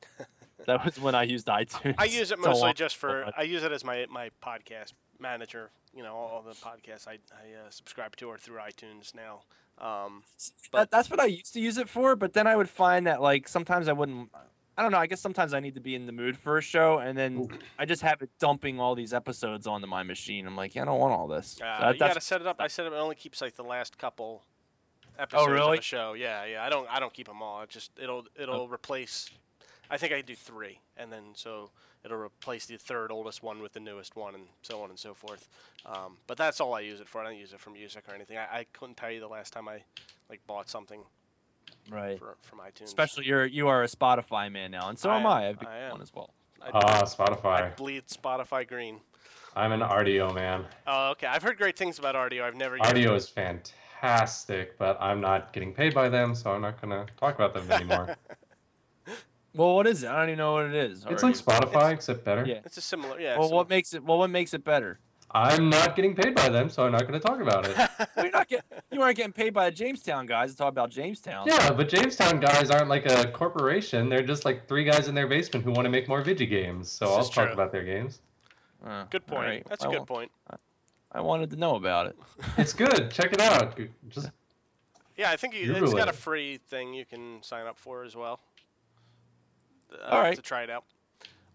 [0.67, 1.95] that was when I used iTunes.
[1.97, 5.71] I use it mostly long- just for I use it as my my podcast manager.
[5.95, 9.41] You know, all the podcasts I I uh, subscribe to are through iTunes now.
[9.79, 10.23] Um,
[10.71, 13.21] that, that's what I used to use it for, but then I would find that
[13.21, 14.29] like sometimes I wouldn't.
[14.77, 14.97] I don't know.
[14.97, 17.47] I guess sometimes I need to be in the mood for a show, and then
[17.77, 20.47] I just have it dumping all these episodes onto my machine.
[20.47, 21.57] I'm like, yeah, I don't want all this.
[21.59, 22.57] So uh, that- you gotta set it up.
[22.59, 22.93] I set it.
[22.93, 24.43] It only keeps like the last couple
[25.19, 25.77] episodes oh, really?
[25.77, 26.13] of a show.
[26.13, 26.63] Yeah, yeah.
[26.63, 26.87] I don't.
[26.89, 27.61] I don't keep them all.
[27.61, 29.29] It just it'll it'll replace.
[29.89, 31.69] I think I do three, and then so
[32.05, 35.13] it'll replace the third oldest one with the newest one, and so on and so
[35.13, 35.47] forth.
[35.85, 37.21] Um, but that's all I use it for.
[37.21, 38.37] I don't use it for music or anything.
[38.37, 39.83] I, I couldn't tell you the last time I
[40.29, 41.01] like bought something
[41.89, 42.17] right.
[42.19, 42.83] for, from iTunes.
[42.85, 45.47] Especially you're you are a Spotify man now, and so I am am, I.
[45.49, 45.91] I've I become am.
[45.91, 46.33] one as well.
[46.61, 47.75] I, Ah, I Spotify.
[47.75, 48.99] bleed Spotify green.
[49.55, 50.65] I'm an Rdio man.
[50.87, 51.27] Oh, okay.
[51.27, 52.41] I've heard great things about Rdio.
[52.43, 52.77] I've never.
[52.77, 52.95] used it.
[52.95, 57.35] Rdio is fantastic, but I'm not getting paid by them, so I'm not gonna talk
[57.35, 58.15] about them anymore.
[59.55, 60.09] Well, what is it?
[60.09, 61.05] I don't even know what it is.
[61.09, 62.45] it's like you- Spotify, except better.
[62.45, 62.59] Yeah.
[62.65, 63.19] It's a similar.
[63.19, 63.37] Yeah.
[63.37, 63.55] Well, similar.
[63.55, 64.03] what makes it?
[64.03, 64.99] Well, what makes it better?
[65.35, 67.75] I'm not getting paid by them, so I'm not gonna talk about it.
[68.15, 68.65] Well, you're not getting.
[68.91, 71.47] You aren't getting paid by the Jamestown guys to talk about Jamestown.
[71.47, 74.09] yeah, but Jamestown guys aren't like a corporation.
[74.09, 76.91] They're just like three guys in their basement who want to make more video games.
[76.91, 77.53] So This I'll talk true.
[77.53, 78.21] about their games.
[78.85, 79.47] Uh, Good point.
[79.47, 79.65] right.
[79.67, 80.31] That's I a good wa- point.
[81.11, 82.15] I wanted to know about it.
[82.57, 83.09] It's good.
[83.09, 83.75] Check it out.
[84.09, 84.29] Just
[85.17, 88.03] Yeah, I think you, Google it's got a free thing you can sign up for
[88.03, 88.39] as well.
[89.93, 90.35] Uh, All right.
[90.35, 90.83] To try it out.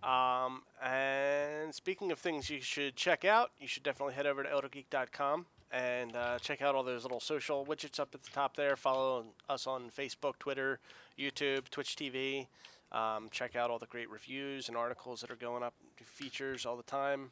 [0.02, 4.48] Um, and speaking of things you should check out, you should definitely head over to
[4.48, 8.76] eldergeek.com and uh, check out all those little social widgets up at the top there.
[8.76, 10.78] Follow us on Facebook, Twitter,
[11.18, 12.46] YouTube, Twitch TV.
[12.92, 16.76] Um, check out all the great reviews and articles that are going up, features all
[16.76, 17.30] the time.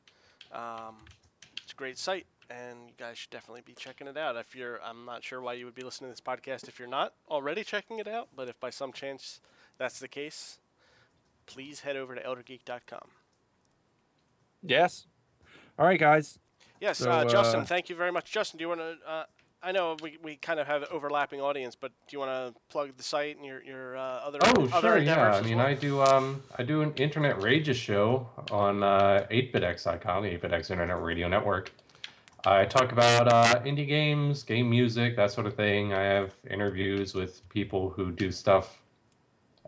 [0.52, 0.96] Um,
[1.62, 4.36] it's a great site, and you guys should definitely be checking it out.
[4.36, 6.88] If you're, I'm not sure why you would be listening to this podcast if you're
[6.88, 9.40] not already checking it out, but if by some chance
[9.78, 10.58] that's the case,
[11.46, 13.08] please head over to eldergeek.com.
[14.62, 15.06] Yes.
[15.78, 16.38] All right, guys.
[16.80, 18.30] Yes, So, uh, Justin, uh, thank you very much.
[18.30, 18.96] Justin, do you want to?
[19.06, 19.24] Uh,
[19.62, 22.60] I know we, we kind of have an overlapping audience, but do you want to
[22.68, 25.06] plug the site and your your uh, other Oh, other sure, endeavors?
[25.06, 25.38] yeah.
[25.38, 25.66] I mean, well?
[25.66, 31.02] I do um, I do an internet rages show on uh, 8bitx.com, the 8bitx Internet
[31.02, 31.72] Radio Network.
[32.44, 35.92] I talk about uh, indie games, game music, that sort of thing.
[35.94, 38.78] I have interviews with people who do stuff,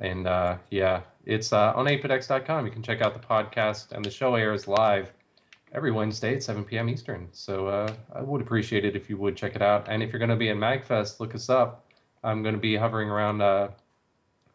[0.01, 2.67] and uh, yeah, it's uh, on 8bitx.com.
[2.67, 5.13] You can check out the podcast, and the show airs live
[5.73, 6.89] every Wednesday at 7 p.m.
[6.89, 7.29] Eastern.
[7.33, 9.87] So uh, I would appreciate it if you would check it out.
[9.89, 11.85] And if you're going to be at MagFest, look us up.
[12.25, 13.69] I'm going to be hovering around uh,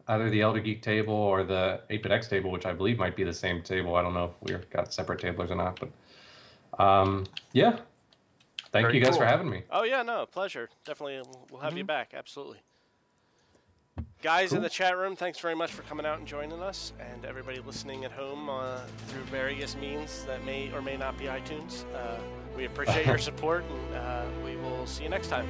[0.08, 3.32] either the Elder Geek table or the 8bitx table, which I believe might be the
[3.32, 3.94] same table.
[3.94, 7.78] I don't know if we've got separate tablers or not, but um, yeah.
[8.72, 9.62] Thank Very you guys for having me.
[9.70, 10.68] Oh yeah, no, pleasure.
[10.84, 11.78] Definitely, we'll, we'll have Mm-hmm.
[11.78, 12.12] you back.
[12.12, 12.58] Absolutely.
[14.24, 17.26] Guys in the chat room, thanks very much for coming out and joining us, and
[17.26, 21.84] everybody listening at home uh, through various means that may or may not be iTunes.
[21.94, 22.16] Uh,
[22.56, 25.46] we appreciate your support, and uh, we will see you next time.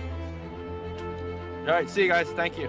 [1.60, 1.88] All right.
[1.88, 2.26] See you guys.
[2.30, 2.68] Thank you.